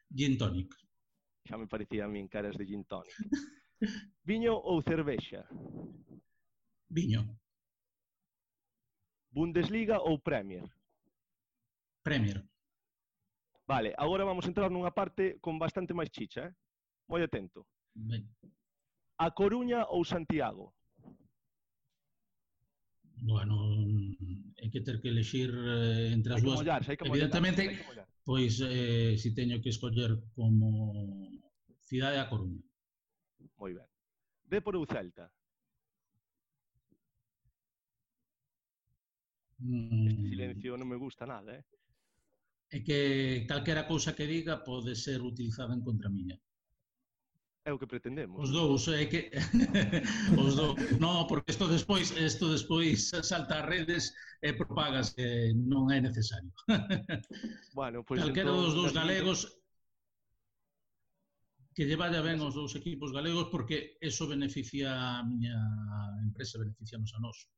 Gin 0.09 0.39
tonic. 0.39 0.73
Xa 1.45 1.59
me 1.59 1.67
parecía 1.67 2.07
a 2.07 2.09
min 2.09 2.29
caras 2.29 2.57
de 2.57 2.65
gin 2.65 2.85
tonic. 2.85 3.13
Viño 4.25 4.57
ou 4.57 4.81
cervexa? 4.81 5.45
Viño. 6.95 7.23
Bundesliga 9.35 9.99
ou 9.99 10.23
Premier? 10.23 10.63
Premier. 12.07 12.39
Vale, 13.67 13.91
agora 13.99 14.23
vamos 14.25 14.47
entrar 14.47 14.71
nunha 14.71 14.95
parte 14.95 15.43
con 15.43 15.59
bastante 15.59 15.91
máis 15.91 16.15
chicha, 16.15 16.47
eh? 16.47 16.53
Moi 17.11 17.21
atento. 17.27 17.67
Ben. 17.99 18.23
A 19.19 19.35
Coruña 19.35 19.91
ou 19.91 20.07
Santiago? 20.07 20.71
Bueno, 23.27 23.75
hai 24.63 24.69
que 24.71 24.85
ter 24.87 25.03
que 25.03 25.11
elegir 25.11 25.51
eh, 25.51 26.15
entre 26.15 26.39
as 26.39 26.43
dúas. 26.45 26.63
Mollar, 26.63 26.83
Evidentemente, 26.87 27.63
mollar, 27.91 28.07
pois 28.23 28.63
eh, 28.63 29.19
si 29.19 29.35
teño 29.35 29.59
que 29.59 29.75
escoller 29.75 30.15
como 30.39 30.87
cidade 31.83 32.23
a 32.23 32.31
Coruña. 32.31 32.63
Moi 33.59 33.75
ben. 33.75 33.89
Depor 34.47 34.79
ou 34.79 34.87
Celta? 34.87 35.27
Mm. 39.65 40.07
Este 40.09 40.29
silencio 40.29 40.77
non 40.77 40.89
me 40.93 41.01
gusta 41.01 41.25
nada, 41.25 41.57
eh? 41.57 41.65
É 42.69 42.85
que 42.85 43.49
calquera 43.49 43.89
cousa 43.89 44.13
que 44.13 44.29
diga 44.29 44.61
pode 44.61 44.93
ser 44.93 45.25
utilizada 45.25 45.73
en 45.73 45.81
contra 45.81 46.13
miña. 46.13 46.37
É 47.65 47.73
o 47.73 47.81
que 47.81 47.89
pretendemos. 47.89 48.37
Os 48.45 48.53
dous, 48.53 48.93
é 48.93 49.09
que 49.09 49.33
os 50.37 50.53
dous, 50.53 50.77
no, 51.01 51.25
porque 51.25 51.49
isto 51.49 51.65
despois, 51.65 52.13
isto 52.13 52.53
despois 52.53 53.09
salta 53.09 53.65
a 53.65 53.65
redes 53.65 54.13
e 54.45 54.53
propagas 54.53 55.17
que 55.17 55.57
non 55.57 55.89
é 55.89 55.99
necesario. 56.05 56.53
Bueno, 57.73 58.05
pois 58.05 58.21
calquera 58.21 58.53
entón, 58.53 58.69
dos 58.69 58.75
dous 58.77 58.93
galegos 58.93 59.49
que 61.73 61.89
lle 61.89 61.97
vaya 61.97 62.21
ben 62.21 62.39
aos 62.45 62.53
dous 62.53 62.77
equipos 62.77 63.17
galegos 63.17 63.49
porque 63.49 63.97
eso 63.97 64.29
beneficia 64.29 64.93
a 64.93 65.25
miña 65.25 65.57
empresa, 66.21 66.61
beneficianos 66.61 67.17
a 67.17 67.19
nós 67.25 67.49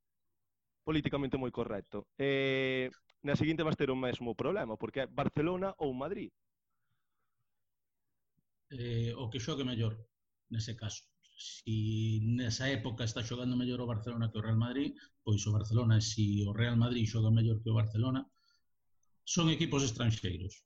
políticamente 0.86 1.34
moi 1.34 1.50
correcto. 1.50 2.06
E 2.14 2.86
na 3.26 3.34
seguinte 3.34 3.66
vas 3.66 3.74
ter 3.74 3.90
o 3.90 3.98
mesmo 3.98 4.38
problema, 4.38 4.78
porque 4.78 5.02
é 5.02 5.10
Barcelona 5.10 5.74
ou 5.82 5.90
Madrid. 5.90 6.30
Eh, 8.70 9.10
o 9.18 9.26
que 9.26 9.42
xogue 9.42 9.66
mellor, 9.66 9.98
nese 10.54 10.78
caso. 10.78 11.02
Si 11.36 12.22
nesa 12.38 12.70
época 12.70 13.02
está 13.02 13.20
xogando 13.26 13.58
mellor 13.58 13.82
o 13.82 13.90
Barcelona 13.90 14.30
que 14.30 14.38
o 14.38 14.44
Real 14.46 14.62
Madrid, 14.66 14.94
pois 15.26 15.42
o 15.42 15.54
Barcelona, 15.58 15.98
e 15.98 16.06
si 16.10 16.46
o 16.46 16.54
Real 16.54 16.78
Madrid 16.78 17.04
xoga 17.04 17.34
mellor 17.34 17.58
que 17.62 17.70
o 17.74 17.78
Barcelona, 17.80 18.22
son 19.26 19.50
equipos 19.50 19.82
estranxeiros. 19.82 20.62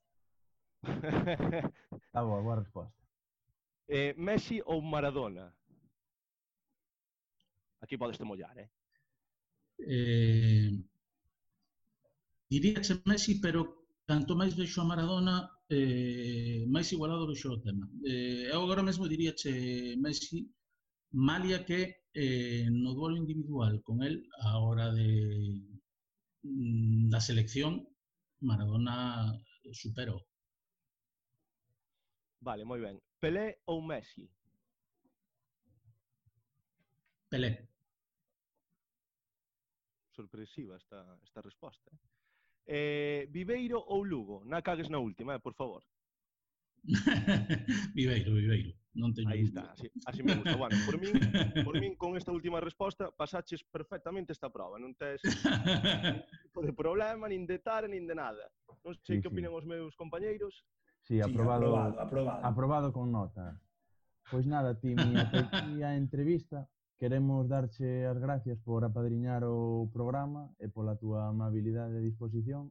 Está 2.05 2.21
boa, 2.21 2.45
boa 2.45 2.61
resposta. 2.61 3.01
Eh, 3.89 4.13
Messi 4.17 4.61
ou 4.69 4.85
Maradona? 4.85 5.49
Aquí 7.81 7.97
podes 7.97 8.17
te 8.21 8.23
mollar, 8.23 8.53
eh? 8.61 8.69
eh, 9.87 10.71
diría 12.49 12.81
que 12.81 13.01
Messi, 13.05 13.39
pero 13.39 13.59
canto 14.05 14.35
máis 14.35 14.53
vexo 14.55 14.81
a 14.81 14.89
Maradona, 14.91 15.35
eh, 15.69 16.65
máis 16.67 16.91
igualado 16.91 17.27
vexo 17.27 17.47
o 17.53 17.61
tema. 17.61 17.85
Eh, 18.03 18.49
eu 18.51 18.61
agora 18.61 18.83
mesmo 18.83 19.07
diría 19.07 19.33
che 19.33 19.95
Messi, 19.97 20.39
malia 21.11 21.63
que 21.65 22.07
eh, 22.13 22.67
no 22.71 22.93
duelo 22.93 23.17
individual 23.17 23.81
con 23.83 24.03
el, 24.03 24.27
a 24.41 24.59
hora 24.59 24.91
de, 24.91 25.09
mm, 26.43 27.09
da 27.09 27.19
selección, 27.21 27.87
Maradona 28.41 29.37
superou. 29.71 30.19
Vale, 32.41 32.63
moi 32.65 32.79
ben. 32.81 32.97
Pelé 33.21 33.61
ou 33.65 33.81
Messi? 33.81 34.27
Pelé 37.29 37.70
sorpresiva 40.21 40.77
esta, 40.77 41.17
esta 41.23 41.41
resposta. 41.41 41.89
Eh. 42.65 43.25
eh, 43.25 43.27
Viveiro 43.29 43.79
ou 43.79 44.03
Lugo? 44.03 44.43
Na 44.45 44.61
cagues 44.61 44.89
na 44.89 44.99
última, 44.99 45.35
eh, 45.35 45.39
por 45.39 45.53
favor. 45.53 45.83
viveiro, 47.97 48.33
Viveiro. 48.33 48.73
Non 48.91 49.15
teño 49.15 49.31
Aí 49.31 49.47
está, 49.47 49.71
así, 49.71 49.87
así 50.03 50.19
me 50.19 50.35
gusta. 50.35 50.59
Bueno, 50.59 50.75
por 50.83 50.99
min, 50.99 51.15
por 51.63 51.79
min 51.79 51.95
con 51.95 52.19
esta 52.19 52.35
última 52.35 52.59
resposta 52.59 53.07
pasaches 53.07 53.63
perfectamente 53.63 54.35
esta 54.35 54.51
prova. 54.51 54.75
Non 54.75 54.91
tes 54.99 55.23
tipo 56.45 56.59
de 56.59 56.75
problema, 56.75 57.31
nin 57.31 57.47
de 57.47 57.63
tar, 57.63 57.87
nin 57.87 58.03
de 58.03 58.15
nada. 58.17 58.43
Non 58.83 58.93
sei 59.07 59.17
sí, 59.17 59.21
que 59.23 59.31
opinan 59.31 59.55
sí. 59.55 59.57
os 59.63 59.65
meus 59.65 59.95
compañeiros. 59.95 60.67
Sí, 61.07 61.23
aprobado, 61.23 61.65
sí, 61.65 61.71
aprobado, 61.71 61.95
aprobado. 62.03 62.41
aprobado 62.43 62.87
con 62.91 63.07
nota. 63.15 63.55
Pois 64.27 64.43
nada, 64.43 64.75
ti, 64.75 64.91
mi, 64.91 65.15
a 65.83 65.95
entrevista 65.95 66.67
Queremos 67.01 67.49
darche 67.49 68.05
as 68.05 68.19
gracias 68.19 68.59
por 68.59 68.85
apadriñar 68.85 69.41
o 69.43 69.89
programa 69.89 70.53
e 70.61 70.69
pola 70.69 70.93
túa 70.93 71.33
amabilidade 71.33 71.97
e 71.97 72.05
disposición. 72.05 72.69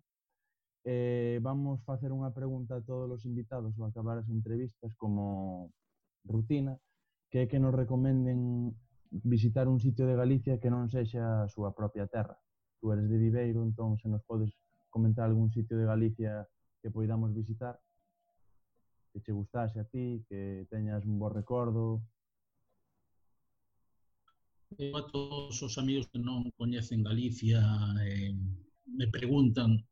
Eh, 0.86 1.42
vamos 1.42 1.82
facer 1.82 2.14
unha 2.14 2.30
pregunta 2.30 2.78
a 2.78 2.84
todos 2.86 3.10
os 3.10 3.26
invitados 3.26 3.74
ao 3.74 3.90
acabar 3.90 4.22
as 4.22 4.30
entrevistas 4.30 4.94
como 4.94 5.74
rutina, 6.22 6.78
que 7.26 7.42
é 7.42 7.50
que 7.50 7.58
nos 7.58 7.74
recomenden 7.74 8.70
visitar 9.10 9.66
un 9.66 9.82
sitio 9.82 10.06
de 10.06 10.14
Galicia 10.14 10.62
que 10.62 10.70
non 10.70 10.86
sexa 10.86 11.42
a 11.42 11.50
súa 11.50 11.74
propia 11.74 12.06
terra. 12.06 12.38
Tú 12.78 12.94
eres 12.94 13.10
de 13.10 13.18
Viveiro, 13.18 13.66
entón 13.66 13.98
se 13.98 14.06
nos 14.06 14.22
podes 14.22 14.54
comentar 14.94 15.26
algún 15.26 15.50
sitio 15.50 15.74
de 15.74 15.90
Galicia 15.90 16.46
que 16.78 16.94
poidamos 16.94 17.34
visitar 17.34 17.82
que 19.10 19.18
che 19.26 19.34
gustase 19.34 19.82
a 19.82 19.90
ti, 19.90 20.22
que 20.30 20.70
teñas 20.70 21.02
un 21.02 21.18
bo 21.18 21.26
recordo, 21.34 22.06
eu 24.78 24.96
a 24.96 25.02
todos 25.10 25.62
os 25.62 25.74
amigos 25.82 26.06
que 26.10 26.18
non 26.22 26.46
coñecen 26.54 27.02
Galicia 27.02 27.58
eh, 28.06 28.30
me 28.86 29.06
preguntan 29.10 29.82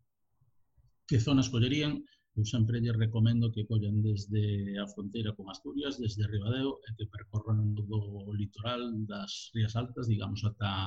que 1.08 1.18
zonas 1.18 1.50
collerían. 1.50 2.04
eu 2.38 2.46
sempre 2.46 2.78
lle 2.78 2.94
recomendo 2.94 3.50
que 3.50 3.66
collan 3.66 3.98
desde 3.98 4.78
a 4.78 4.86
fronteira 4.86 5.34
con 5.34 5.50
Asturias, 5.50 5.98
desde 5.98 6.22
Ribadeo, 6.30 6.78
e 6.86 6.94
que 6.94 7.10
percorran 7.10 7.74
todo 7.74 7.98
o 7.98 8.30
litoral 8.30 8.94
das 9.10 9.50
Rías 9.50 9.74
Altas, 9.74 10.06
digamos, 10.06 10.46
ata, 10.46 10.86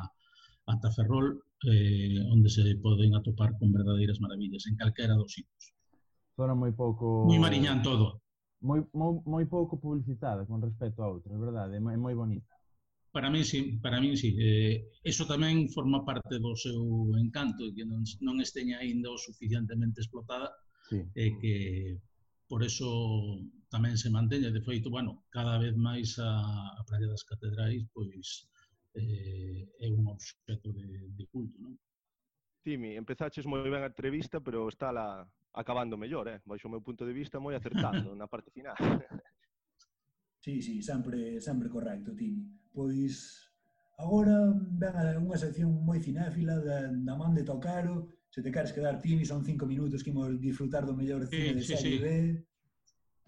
ata 0.72 0.90
Ferrol, 0.96 1.44
eh, 1.68 2.24
onde 2.32 2.48
se 2.48 2.64
poden 2.80 3.20
atopar 3.20 3.52
con 3.60 3.68
verdadeiras 3.76 4.24
maravillas, 4.24 4.64
en 4.64 4.80
calquera 4.80 5.20
dos 5.20 5.36
sitios. 5.36 5.76
Zona 6.40 6.56
moi 6.56 6.72
pouco... 6.72 7.28
Moi 7.28 7.36
mariñán 7.36 7.84
todo. 7.84 8.06
Eh, 8.16 8.20
moi, 8.64 8.80
moi, 8.96 9.20
moi 9.28 9.44
pouco 9.44 9.76
publicitada 9.76 10.48
con 10.48 10.64
respecto 10.64 11.04
a 11.04 11.12
outras, 11.12 11.36
verdade? 11.36 11.76
É 11.76 11.84
moi 11.84 12.16
bonita. 12.16 12.61
Para 13.12 13.30
min 13.30 13.44
sí, 13.44 13.78
para 13.84 14.00
min 14.00 14.16
sí. 14.16 14.36
Eh, 14.40 14.88
eso 15.04 15.28
tamén 15.28 15.68
forma 15.68 16.08
parte 16.08 16.40
do 16.40 16.56
seu 16.56 17.12
encanto 17.20 17.68
e 17.68 17.76
que 17.76 17.84
non, 17.84 18.08
non 18.24 18.40
esteña 18.40 18.80
aínda 18.80 19.12
o 19.12 19.20
suficientemente 19.20 20.00
explotada 20.00 20.48
sí. 20.88 21.04
e 21.12 21.26
que 21.40 21.56
por 22.48 22.64
eso 22.64 22.88
tamén 23.68 24.00
se 24.00 24.08
manteña. 24.08 24.48
De 24.52 24.64
feito, 24.64 24.88
bueno, 24.88 25.28
cada 25.28 25.60
vez 25.60 25.76
máis 25.76 26.16
a, 26.20 26.32
a 26.80 26.82
Praia 26.88 27.12
das 27.12 27.28
Catedrais 27.28 27.84
pois 27.92 28.48
eh, 28.96 29.68
é 29.80 29.88
un 29.92 30.08
obxecto 30.08 30.72
de, 30.72 31.12
de 31.12 31.26
culto, 31.28 31.60
non? 31.60 31.76
Timi, 32.64 32.96
empezaches 32.96 33.44
moi 33.44 33.66
ben 33.68 33.84
a 33.84 33.92
entrevista, 33.92 34.38
pero 34.40 34.70
está 34.70 34.94
la, 34.94 35.26
acabando 35.54 35.98
mellor, 35.98 36.28
eh? 36.28 36.40
baixo 36.46 36.68
o 36.68 36.72
meu 36.72 36.82
punto 36.82 37.04
de 37.06 37.14
vista 37.14 37.40
moi 37.40 37.56
acertado 37.56 38.16
na 38.20 38.28
parte 38.28 38.52
final. 38.52 38.76
Sí, 40.42 40.60
sí, 40.60 40.82
sempre, 40.82 41.40
sempre 41.40 41.70
correcto, 41.70 42.16
Tini. 42.16 42.42
Pois 42.74 43.46
agora 44.02 44.50
ven 44.50 45.22
unha 45.22 45.38
sección 45.38 45.70
moi 45.86 46.02
cinéfila 46.02 46.58
da, 46.58 46.90
da 46.90 47.14
man 47.14 47.38
de 47.38 47.46
Tocaro. 47.46 48.10
Se 48.26 48.42
te 48.42 48.50
queres 48.50 48.74
quedar, 48.74 48.98
Tini, 48.98 49.22
son 49.22 49.46
cinco 49.46 49.70
minutos 49.70 50.02
que 50.02 50.10
imos 50.10 50.34
disfrutar 50.42 50.82
do 50.82 50.98
mellor 50.98 51.30
cine 51.30 51.54
sí, 51.54 51.54
de 51.54 51.62
sí, 51.62 51.78
serie 51.78 51.98
sí. 51.98 52.02
B. 52.02 52.08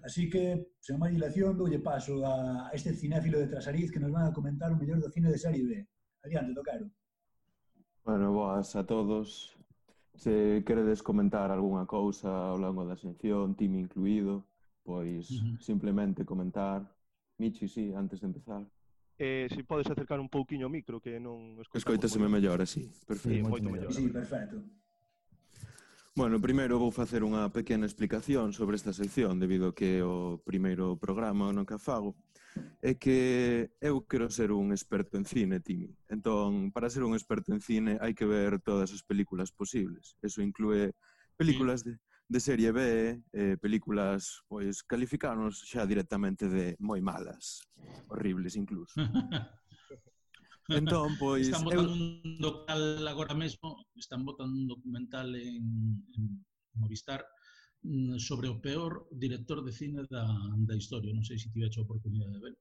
Así 0.01 0.23
que, 0.25 0.73
sen 0.81 0.97
máis 0.97 1.13
dilación, 1.13 1.53
doulle 1.53 1.77
paso 1.85 2.25
a 2.25 2.73
este 2.73 2.97
cinéfilo 2.97 3.37
de 3.37 3.47
Trasariz 3.47 3.93
que 3.93 4.01
nos 4.01 4.09
van 4.09 4.25
a 4.25 4.33
comentar 4.33 4.73
o 4.73 4.79
mellor 4.79 4.97
do 4.97 5.13
cine 5.13 5.29
de 5.29 5.37
serie 5.37 5.61
B. 5.61 5.71
Adiante, 6.25 6.57
Tocaro. 6.57 6.89
Bueno, 8.01 8.33
boas 8.33 8.73
a 8.73 8.89
todos. 8.89 9.53
Se 10.17 10.65
queredes 10.65 11.05
comentar 11.05 11.53
algunha 11.53 11.85
cousa 11.85 12.49
ao 12.49 12.57
longo 12.57 12.89
da 12.89 12.97
sección, 12.97 13.53
Timi 13.53 13.85
incluído, 13.85 14.49
pois 14.81 15.29
uh 15.29 15.37
-huh. 15.37 15.61
simplemente 15.61 16.25
comentar 16.25 16.89
Michi, 17.43 17.67
sí, 17.67 17.91
antes 17.93 18.21
de 18.21 18.27
empezar. 18.27 18.65
Eh, 19.17 19.47
se 19.49 19.57
si 19.57 19.63
podes 19.63 19.85
acercar 19.87 20.17
un 20.19 20.29
pouquiño 20.29 20.67
o 20.67 20.71
micro 20.71 21.03
que 21.03 21.19
non 21.19 21.59
escoitaseme 21.59 22.31
mellor 22.31 22.63
así. 22.63 22.87
Perfecto. 23.03 23.35
Sí, 23.35 23.43
moito 23.43 23.67
mellor. 23.67 23.91
Sí, 23.91 24.07
perfecto. 24.07 24.63
Bueno, 26.15 26.39
primeiro 26.39 26.79
vou 26.79 26.87
facer 26.87 27.19
unha 27.19 27.51
pequena 27.51 27.83
explicación 27.83 28.55
sobre 28.55 28.79
esta 28.79 28.95
sección 28.95 29.43
debido 29.43 29.75
que 29.75 29.99
o 29.99 30.39
primeiro 30.39 30.95
programa 30.95 31.51
no 31.51 31.67
que 31.67 31.75
fago 31.75 32.15
é 32.79 32.95
que 32.95 33.75
eu 33.83 34.07
quero 34.07 34.31
ser 34.31 34.55
un 34.55 34.71
experto 34.71 35.19
en 35.19 35.27
cine, 35.27 35.59
Timi. 35.59 35.91
Entón, 36.07 36.71
para 36.71 36.87
ser 36.87 37.03
un 37.03 37.11
experto 37.11 37.51
en 37.51 37.59
cine 37.59 37.99
hai 37.99 38.15
que 38.15 38.23
ver 38.23 38.63
todas 38.63 38.95
as 38.95 39.03
películas 39.03 39.51
posibles. 39.51 40.15
Eso 40.23 40.39
inclúe 40.39 40.95
películas 41.35 41.83
de 41.83 41.99
de 42.27 42.39
serie 42.39 42.71
B, 42.71 43.21
eh, 43.31 43.57
películas, 43.59 44.41
pois, 44.47 44.83
calificanos 44.83 45.61
xa 45.67 45.85
directamente 45.85 46.47
de 46.49 46.75
moi 46.79 47.01
malas, 47.03 47.61
horribles 48.09 48.55
incluso. 48.55 48.95
entón, 50.71 51.13
pois... 51.19 51.47
Están 51.51 51.67
botando 51.67 51.91
eu... 51.91 51.99
un 51.99 52.03
documental 52.39 52.83
agora 53.07 53.35
mesmo, 53.35 53.85
están 53.95 54.23
botando 54.23 54.55
un 54.55 54.67
documental 54.67 55.35
en, 55.35 55.99
en 56.15 56.23
Movistar 56.75 57.25
mm, 57.83 58.17
sobre 58.17 58.49
o 58.49 58.59
peor 58.61 59.07
director 59.11 59.63
de 59.63 59.71
cine 59.71 60.01
da, 60.09 60.25
da 60.57 60.75
historia. 60.75 61.13
Non 61.13 61.27
sei 61.27 61.37
se 61.37 61.53
tiveche 61.53 61.77
a 61.79 61.85
oportunidade 61.85 62.33
de 62.33 62.41
ver. 62.49 62.55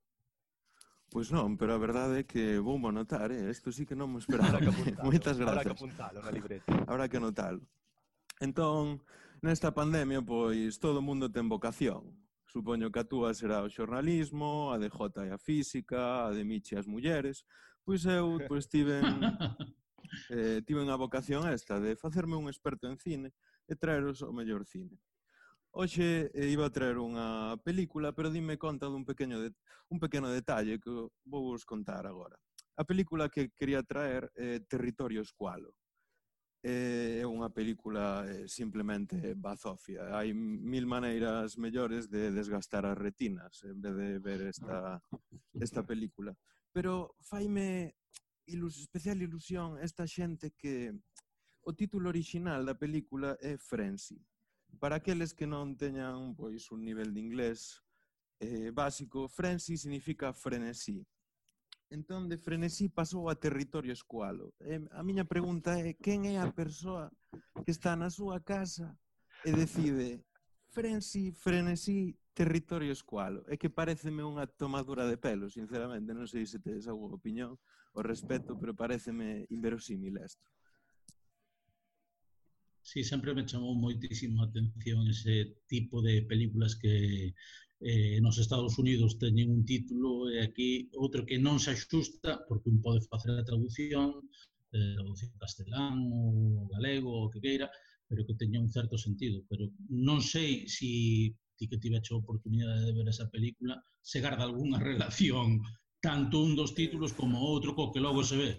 Pois 1.12 1.28
non, 1.28 1.60
pero 1.60 1.76
a 1.76 1.80
verdade 1.80 2.24
é 2.24 2.28
que 2.28 2.56
vou 2.56 2.80
anotar, 2.88 3.28
eh? 3.32 3.48
Isto 3.52 3.68
sí 3.68 3.84
que 3.84 3.96
non 3.96 4.12
me 4.12 4.20
esperaba. 4.24 4.60
Que 4.60 4.72
apuntalo. 4.72 5.04
Moitas 5.08 5.36
grazas. 5.36 5.60
Habrá 5.60 5.64
que 5.64 5.76
apuntalo 5.76 6.18
na 6.20 6.32
libreta. 6.32 6.72
Habrá 6.88 7.04
que 7.08 7.16
anotalo. 7.20 7.62
Entón, 8.40 9.04
Nesta 9.42 9.72
pandemia, 9.72 10.22
pois, 10.22 10.78
todo 10.78 11.00
o 11.00 11.02
mundo 11.02 11.26
ten 11.26 11.50
vocación. 11.50 12.14
Supoño 12.46 12.94
que 12.94 13.02
a 13.02 13.08
túa 13.10 13.34
será 13.34 13.66
o 13.66 13.66
xornalismo, 13.66 14.70
a 14.70 14.78
de 14.78 14.86
J 14.86 15.26
e 15.26 15.34
a 15.34 15.38
física, 15.38 15.98
a 16.26 16.30
de 16.30 16.46
Michi 16.46 16.78
as 16.78 16.86
mulleres. 16.86 17.42
Pois 17.82 18.06
eu, 18.06 18.38
pois, 18.46 18.70
tiven, 18.70 19.02
eh, 20.30 20.62
tiven 20.62 20.86
a 20.94 20.94
vocación 20.94 21.42
esta 21.50 21.82
de 21.82 21.98
facerme 21.98 22.38
un 22.38 22.46
experto 22.46 22.86
en 22.86 22.94
cine 23.02 23.34
e 23.66 23.74
traeros 23.74 24.22
o 24.22 24.30
mellor 24.30 24.62
cine. 24.62 25.02
Hoxe 25.74 26.30
eh, 26.30 26.46
iba 26.46 26.70
a 26.70 26.70
traer 26.70 27.02
unha 27.02 27.58
película, 27.66 28.14
pero 28.14 28.30
dime 28.30 28.62
conta 28.62 28.86
dun 28.86 29.02
pequeno, 29.02 29.42
de, 29.42 29.50
un 29.90 29.98
pequeno 29.98 30.30
detalle 30.30 30.78
que 30.78 30.86
vou 31.26 31.50
vos 31.50 31.66
contar 31.66 32.06
agora. 32.06 32.38
A 32.78 32.86
película 32.86 33.26
que 33.26 33.50
quería 33.50 33.82
traer 33.82 34.30
é 34.38 34.54
eh, 34.54 34.58
Territorio 34.70 35.18
Escualo 35.18 35.74
é 36.62 37.26
unha 37.26 37.50
película 37.50 38.22
eh, 38.22 38.46
simplemente 38.46 39.34
bazofia. 39.34 40.14
Hai 40.14 40.30
mil 40.32 40.86
maneiras 40.86 41.58
mellores 41.58 42.06
de 42.06 42.30
desgastar 42.30 42.86
as 42.86 42.94
retinas 42.94 43.66
en 43.66 43.82
vez 43.82 43.94
de 43.98 44.08
ver 44.22 44.46
esta, 44.46 45.02
esta 45.58 45.82
película. 45.82 46.30
Pero 46.70 47.18
faime 47.18 47.98
ilus, 48.46 48.78
especial 48.78 49.18
ilusión 49.18 49.82
esta 49.82 50.06
xente 50.06 50.54
que 50.54 50.94
o 51.66 51.74
título 51.74 52.08
original 52.08 52.62
da 52.62 52.78
película 52.78 53.34
é 53.42 53.58
Frenzy. 53.58 54.22
Para 54.78 55.02
aqueles 55.02 55.34
que 55.34 55.50
non 55.50 55.74
teñan 55.74 56.38
pois 56.38 56.70
un 56.70 56.86
nivel 56.86 57.10
de 57.10 57.20
inglés 57.26 57.82
eh, 58.38 58.70
básico, 58.70 59.26
Frenzy 59.26 59.74
significa 59.74 60.30
frenesí. 60.30 61.02
Entón, 61.92 62.28
de 62.32 62.40
frenesí 62.40 62.88
pasou 62.88 63.28
a 63.28 63.36
territorio 63.36 63.92
escualo. 63.92 64.56
E 64.64 64.80
a 64.96 65.04
miña 65.04 65.28
pregunta 65.28 65.76
é, 65.76 65.92
quen 65.92 66.24
é 66.24 66.40
a 66.40 66.48
persoa 66.48 67.12
que 67.68 67.72
está 67.76 67.92
na 67.92 68.08
súa 68.08 68.40
casa 68.40 68.96
e 69.44 69.52
decide 69.52 70.24
frenesi, 70.72 71.36
frenesí, 71.36 72.16
territorio 72.32 72.88
escualo? 72.96 73.44
É 73.44 73.60
que 73.60 73.68
pareceme 73.68 74.24
unha 74.24 74.48
tomadura 74.48 75.04
de 75.04 75.20
pelo, 75.20 75.52
sinceramente. 75.52 76.16
Non 76.16 76.24
sei 76.24 76.48
se 76.48 76.56
tedes 76.64 76.88
alguma 76.88 77.20
opinión 77.20 77.60
o 77.92 78.00
respecto, 78.00 78.56
pero 78.56 78.72
pareceme 78.72 79.44
inverosímil 79.52 80.16
isto. 80.16 80.48
Sí, 82.80 83.04
sempre 83.04 83.36
me 83.36 83.44
chamou 83.44 83.76
moitísimo 83.76 84.40
a 84.40 84.48
atención 84.48 85.06
ese 85.12 85.60
tipo 85.68 86.00
de 86.00 86.24
películas 86.24 86.72
que 86.72 87.36
eh, 87.82 88.20
nos 88.22 88.38
Estados 88.38 88.78
Unidos 88.78 89.18
teñen 89.18 89.50
un 89.50 89.66
título 89.66 90.30
e 90.30 90.38
aquí 90.38 90.86
outro 90.94 91.26
que 91.26 91.36
non 91.36 91.58
se 91.58 91.74
axusta 91.74 92.46
porque 92.46 92.70
un 92.70 92.78
pode 92.78 93.02
facer 93.10 93.34
a 93.34 93.42
traducción 93.42 94.22
eh, 94.70 94.94
traducción 94.94 95.34
castelán 95.34 95.98
ou 96.14 96.70
galego 96.70 97.10
ou 97.10 97.26
que 97.26 97.42
queira 97.42 97.66
pero 98.06 98.22
que 98.22 98.38
teña 98.38 98.62
un 98.62 98.70
certo 98.70 98.94
sentido 98.94 99.42
pero 99.50 99.66
non 99.90 100.22
sei 100.22 100.70
se 100.70 100.86
si 100.86 100.90
ti 101.58 101.66
que 101.66 101.82
tiveche 101.82 102.14
a 102.14 102.22
oportunidade 102.22 102.86
de 102.86 102.94
ver 102.94 103.10
esa 103.10 103.26
película 103.26 103.82
se 103.98 104.22
garda 104.22 104.46
algunha 104.46 104.78
relación 104.90 105.58
tanto 105.98 106.38
un 106.38 106.54
dos 106.54 106.78
títulos 106.78 107.10
como 107.10 107.42
outro 107.42 107.74
co 107.74 107.90
que 107.90 107.98
logo 107.98 108.22
se 108.22 108.38
ve 108.38 108.52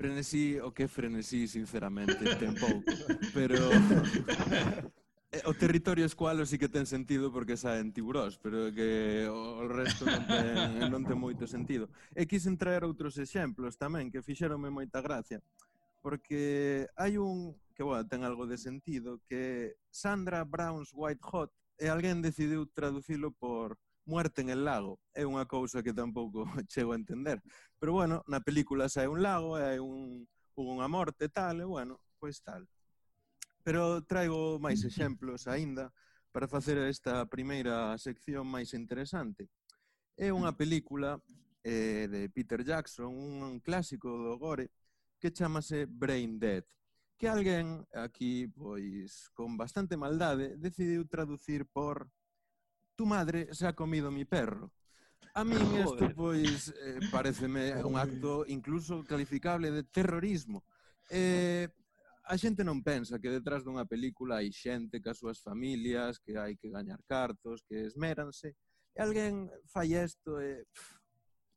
Frenesí, 0.00 0.56
o 0.64 0.72
que 0.72 0.88
frenesí, 0.88 1.44
sinceramente, 1.44 2.24
ten 2.40 2.56
pouco. 2.56 2.88
Pero... 3.36 3.60
Eh, 5.30 5.42
o 5.46 5.54
territorio 5.54 6.02
escualo 6.04 6.42
sí 6.42 6.58
que 6.58 6.68
ten 6.68 6.90
sentido 6.90 7.30
porque 7.30 7.54
saen 7.54 7.94
tiburós, 7.94 8.34
pero 8.42 8.74
que 8.74 9.30
o 9.30 9.62
resto 9.70 10.02
non 10.02 10.26
ten, 10.26 10.42
non 10.92 11.06
ten 11.06 11.14
moito 11.14 11.46
sentido. 11.46 11.86
E 12.18 12.26
quisen 12.26 12.58
traer 12.58 12.82
outros 12.82 13.14
exemplos 13.14 13.78
tamén 13.78 14.10
que 14.10 14.26
fixeronme 14.26 14.74
moita 14.74 14.98
gracia, 14.98 15.38
porque 16.02 16.90
hai 16.98 17.14
un 17.14 17.54
que, 17.78 17.86
bueno, 17.86 18.02
ten 18.10 18.26
algo 18.26 18.50
de 18.50 18.58
sentido, 18.58 19.22
que 19.30 19.78
Sandra 19.88 20.42
Brown's 20.42 20.90
White 20.92 21.22
Hot 21.30 21.54
e 21.78 21.86
alguén 21.86 22.20
decidiu 22.20 22.66
traducilo 22.66 23.30
por 23.30 23.78
Muerte 24.10 24.42
en 24.42 24.50
el 24.50 24.64
lago. 24.66 24.98
É 25.14 25.22
unha 25.22 25.46
cousa 25.46 25.84
que 25.86 25.94
tampouco 25.94 26.42
chego 26.72 26.92
a 26.92 26.98
entender. 26.98 27.38
Pero 27.78 27.94
bueno, 27.94 28.26
na 28.26 28.42
película 28.42 28.90
sai 28.90 29.06
un 29.06 29.22
lago 29.22 29.54
e 29.54 29.62
hai 29.62 29.78
un, 29.78 30.26
unha 30.58 30.90
morte 30.90 31.28
e 31.28 31.32
tal, 31.32 31.62
e 31.62 31.66
bueno, 31.68 32.02
pois 32.18 32.42
tal. 32.42 32.66
Pero 33.62 34.02
traigo 34.04 34.58
máis 34.58 34.82
exemplos 34.90 35.46
aínda 35.46 35.92
para 36.30 36.46
facer 36.46 36.78
esta 36.86 37.26
primeira 37.26 37.96
sección 37.98 38.46
máis 38.46 38.72
interesante. 38.72 39.50
É 40.16 40.30
unha 40.30 40.54
película 40.54 41.18
eh, 41.64 42.06
de 42.06 42.28
Peter 42.30 42.62
Jackson, 42.62 43.10
un 43.10 43.58
clásico 43.60 44.08
do 44.08 44.36
gore, 44.38 44.70
que 45.20 45.32
chamase 45.32 45.84
Brain 45.84 46.40
Dead, 46.40 46.64
que 47.20 47.28
alguén 47.28 47.84
aquí, 47.92 48.48
pois, 48.48 49.28
con 49.36 49.56
bastante 49.60 49.96
maldade, 50.00 50.56
decidiu 50.56 51.04
traducir 51.04 51.68
por 51.68 52.08
Tu 53.00 53.06
madre 53.06 53.48
se 53.54 53.66
ha 53.66 53.72
comido 53.72 54.10
mi 54.10 54.26
perro. 54.26 54.70
A 55.32 55.42
min 55.42 55.56
isto, 55.80 56.12
pois, 56.14 56.68
eh, 56.68 57.00
pareceme 57.10 57.72
un 57.82 57.96
acto 57.96 58.44
incluso 58.46 59.02
calificable 59.04 59.70
de 59.70 59.84
terrorismo. 59.84 60.64
Eh, 61.08 61.70
a 62.30 62.38
xente 62.38 62.62
non 62.62 62.78
pensa 62.78 63.18
que 63.18 63.26
detrás 63.26 63.66
dunha 63.66 63.82
película 63.82 64.38
hai 64.38 64.54
xente 64.54 65.02
que 65.02 65.10
as 65.10 65.18
súas 65.18 65.42
familias, 65.42 66.22
que 66.22 66.38
hai 66.38 66.54
que 66.54 66.70
gañar 66.70 67.02
cartos, 67.02 67.66
que 67.66 67.90
esméranse. 67.90 68.54
E 68.94 68.98
alguén 69.02 69.50
fai 69.66 69.98
isto 69.98 70.38
e 70.38 70.62
pff, 70.70 70.94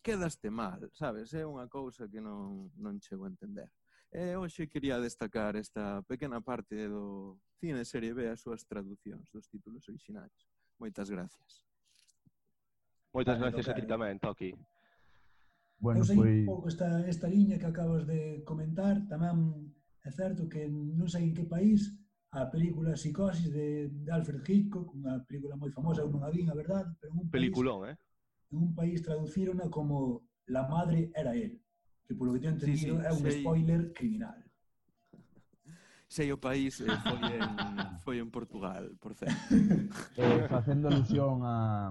quedaste 0.01 0.49
mal, 0.49 0.82
sabes? 0.97 1.30
É 1.38 1.45
unha 1.45 1.69
cousa 1.69 2.09
que 2.09 2.17
non, 2.17 2.74
non 2.74 2.97
chego 2.97 3.30
a 3.30 3.32
entender. 3.32 3.69
E 4.09 4.34
hoxe 4.34 4.65
quería 4.65 4.97
destacar 4.97 5.53
esta 5.53 6.01
pequena 6.09 6.41
parte 6.41 6.89
do 6.89 7.38
cine 7.61 7.86
serie 7.86 8.17
B 8.17 8.26
as 8.34 8.41
súas 8.41 8.65
traducións 8.65 9.30
dos 9.30 9.45
títulos 9.45 9.86
orixinais. 9.86 10.34
Moitas 10.82 11.05
gracias. 11.05 11.61
Moitas 13.13 13.38
gracias 13.38 13.69
a 13.69 13.78
ti 13.78 13.86
eh, 13.86 13.89
tamén, 13.93 14.17
Toki. 14.17 14.57
Bueno, 15.78 16.01
Eu 16.01 16.09
sei 16.09 16.17
pois... 16.17 16.34
un 16.34 16.49
pouco 16.49 16.65
esta, 16.65 17.05
esta 17.05 17.30
liña 17.30 17.61
que 17.61 17.69
acabas 17.69 18.09
de 18.09 18.41
comentar, 18.41 19.05
tamén 19.05 19.69
É 20.04 20.12
certo 20.12 20.51
que 20.51 20.68
non 20.68 21.08
sei 21.08 21.32
en 21.32 21.34
que 21.34 21.47
país 21.47 21.95
a 22.36 22.51
película 22.51 22.97
Psicosis 22.99 23.47
de, 23.54 23.88
de 23.88 24.10
Alfred 24.12 24.43
Hitchcock, 24.43 24.91
unha 24.91 25.24
película 25.24 25.56
moi 25.56 25.72
famosa, 25.72 26.04
eu 26.04 26.12
non 26.12 26.28
a 26.28 26.34
vin, 26.34 26.51
a 26.51 26.56
verdade, 26.58 26.91
pero 26.99 27.16
un 27.16 27.32
país, 27.32 27.32
Peliculón, 27.32 27.88
eh? 27.88 27.95
en 28.51 28.58
un 28.58 28.72
país 28.76 28.99
traducirona 28.99 29.70
como 29.72 30.28
La 30.47 30.68
madre 30.68 31.08
era 31.16 31.32
él, 31.36 31.62
que 32.04 32.16
polo 32.16 32.34
que 32.34 32.43
teño 32.43 32.60
entendido 32.60 32.99
sí, 32.99 33.01
sí, 33.01 33.08
é 33.08 33.12
un 33.16 33.24
sei... 33.24 33.39
spoiler 33.39 33.82
criminal. 33.95 34.39
Sei 36.12 36.28
o 36.36 36.38
país 36.38 36.84
eh, 36.84 36.91
foi, 36.99 37.22
en, 37.39 37.49
foi 38.04 38.16
en 38.20 38.28
Portugal, 38.28 38.91
por 38.99 39.16
certo. 39.16 39.39
eh, 40.20 40.45
facendo 40.51 40.91
alusión 40.91 41.47
a, 41.47 41.89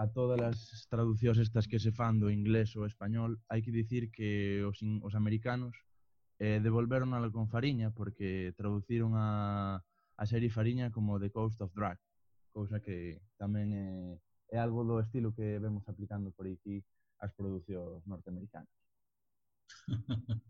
a 0.00 0.04
todas 0.08 0.40
as 0.40 0.88
traducións 0.88 1.36
estas 1.36 1.68
que 1.68 1.76
se 1.76 1.92
fan 1.92 2.16
do 2.16 2.32
inglés 2.32 2.72
ou 2.72 2.88
español, 2.88 3.36
hai 3.52 3.60
que 3.60 3.68
dicir 3.68 4.08
que 4.08 4.64
os, 4.64 4.80
in, 4.80 5.04
os 5.04 5.12
americanos 5.12 5.76
eh, 6.38 6.60
devolveronala 6.62 7.30
con 7.30 7.48
Fariña 7.48 7.90
porque 7.90 8.52
traduciron 8.56 9.12
a, 9.14 9.84
a 10.16 10.26
serie 10.26 10.50
Fariña 10.50 10.90
como 10.90 11.20
The 11.20 11.30
Coast 11.30 11.60
of 11.60 11.74
Drag, 11.74 11.98
cousa 12.52 12.80
que 12.80 13.20
tamén 13.36 13.74
é, 13.74 14.18
é 14.54 14.56
algo 14.58 14.86
do 14.86 15.02
estilo 15.02 15.34
que 15.34 15.58
vemos 15.58 15.86
aplicando 15.90 16.30
por 16.30 16.46
aquí 16.46 16.82
as 17.18 17.34
producións 17.34 18.06
norteamericanas. 18.06 18.70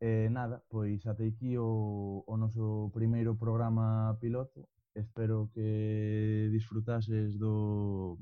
eh, 0.00 0.28
nada, 0.30 0.62
pois 0.68 1.06
ate 1.06 1.26
aquí 1.26 1.58
o, 1.58 2.22
o 2.26 2.34
noso 2.36 2.90
primeiro 2.94 3.34
programa 3.34 4.16
piloto. 4.20 4.68
Espero 4.94 5.50
que 5.52 6.48
disfrutases 6.50 7.36
do, 7.36 8.16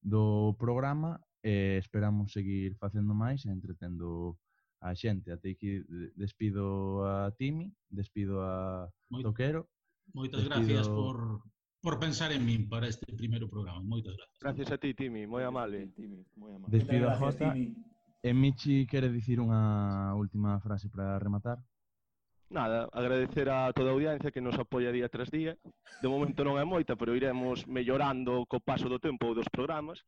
do 0.00 0.54
programa 0.56 1.20
e 1.44 1.76
eh, 1.76 1.78
esperamos 1.78 2.32
seguir 2.32 2.72
facendo 2.80 3.12
máis 3.12 3.44
e 3.44 3.52
entretendo 3.52 4.38
a 4.84 4.92
xente. 4.94 5.32
Até 5.32 5.56
aquí 5.56 5.80
despido 6.14 7.04
a 7.08 7.32
Timi, 7.32 7.72
despido 7.88 8.44
a 8.44 8.84
Moito, 9.08 9.32
Toquero. 9.32 9.68
Moitas 10.12 10.44
despido... 10.44 10.60
gracias 10.60 10.88
por, 10.88 11.40
por 11.80 11.98
pensar 11.98 12.32
en 12.32 12.44
min 12.44 12.68
para 12.68 12.86
este 12.86 13.08
primeiro 13.16 13.48
programa. 13.48 13.80
Moitas 13.80 14.12
gracias. 14.12 14.38
Gracias 14.44 14.68
a 14.72 14.76
ti, 14.76 14.92
Timi. 14.92 15.26
Moi 15.26 15.42
amable. 15.42 15.88
Timi, 15.96 16.20
moi 16.36 16.52
amable. 16.52 16.68
Despido 16.68 17.08
a 17.08 17.16
Jota. 17.16 17.56
Timi. 17.56 17.72
E 18.24 18.32
Michi 18.32 18.86
quere 18.88 19.08
dicir 19.12 19.40
unha 19.40 20.12
última 20.16 20.56
frase 20.60 20.88
para 20.88 21.20
rematar? 21.20 21.60
Nada, 22.48 22.88
agradecer 22.92 23.48
a 23.48 23.72
toda 23.72 23.92
a 23.92 23.96
audiencia 23.96 24.32
que 24.32 24.40
nos 24.40 24.56
apoia 24.56 24.92
día 24.92 25.08
tras 25.08 25.28
día. 25.28 25.56
De 26.00 26.08
momento 26.08 26.44
non 26.44 26.60
é 26.60 26.64
moita, 26.64 26.96
pero 26.96 27.16
iremos 27.16 27.64
mellorando 27.68 28.44
co 28.48 28.60
paso 28.60 28.88
do 28.88 29.00
tempo 29.00 29.32
dos 29.32 29.48
programas 29.48 30.00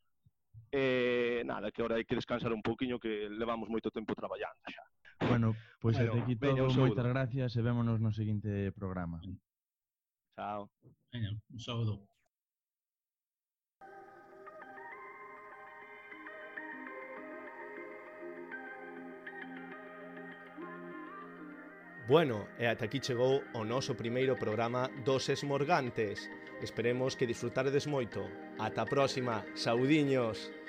E 0.72 1.42
nada, 1.46 1.70
que 1.70 1.80
agora 1.80 1.96
hai 1.96 2.04
que 2.04 2.18
descansar 2.18 2.52
un 2.52 2.62
pouquiño 2.62 2.98
que 2.98 3.30
levamos 3.30 3.70
moito 3.70 3.90
tempo 3.90 4.14
traballando 4.14 4.58
xa. 4.66 4.84
Bueno, 5.28 5.54
pois 5.80 5.96
pues 5.96 6.08
bueno, 6.08 6.26
todo, 6.26 6.38
veña, 6.40 6.62
moitas 6.74 7.06
gracias 7.06 7.50
e 7.56 7.60
vémonos 7.62 7.98
no 8.02 8.10
seguinte 8.12 8.72
programa. 8.72 9.22
Chao. 10.36 10.68
Veña, 11.12 11.32
un 11.52 11.60
saúdo. 11.60 12.15
Bueno, 22.08 22.46
eh, 22.56 22.64
e 22.64 22.66
ata 22.70 22.86
aquí 22.86 23.02
chegou 23.02 23.42
o 23.50 23.66
noso 23.66 23.98
primeiro 23.98 24.38
programa 24.38 24.86
dos 25.02 25.26
Esmorgantes. 25.26 26.30
Esperemos 26.62 27.18
que 27.18 27.26
disfrutaredes 27.26 27.90
moito. 27.90 28.22
Ata 28.62 28.86
a 28.86 28.86
próxima, 28.86 29.42
saudiños! 29.58 30.65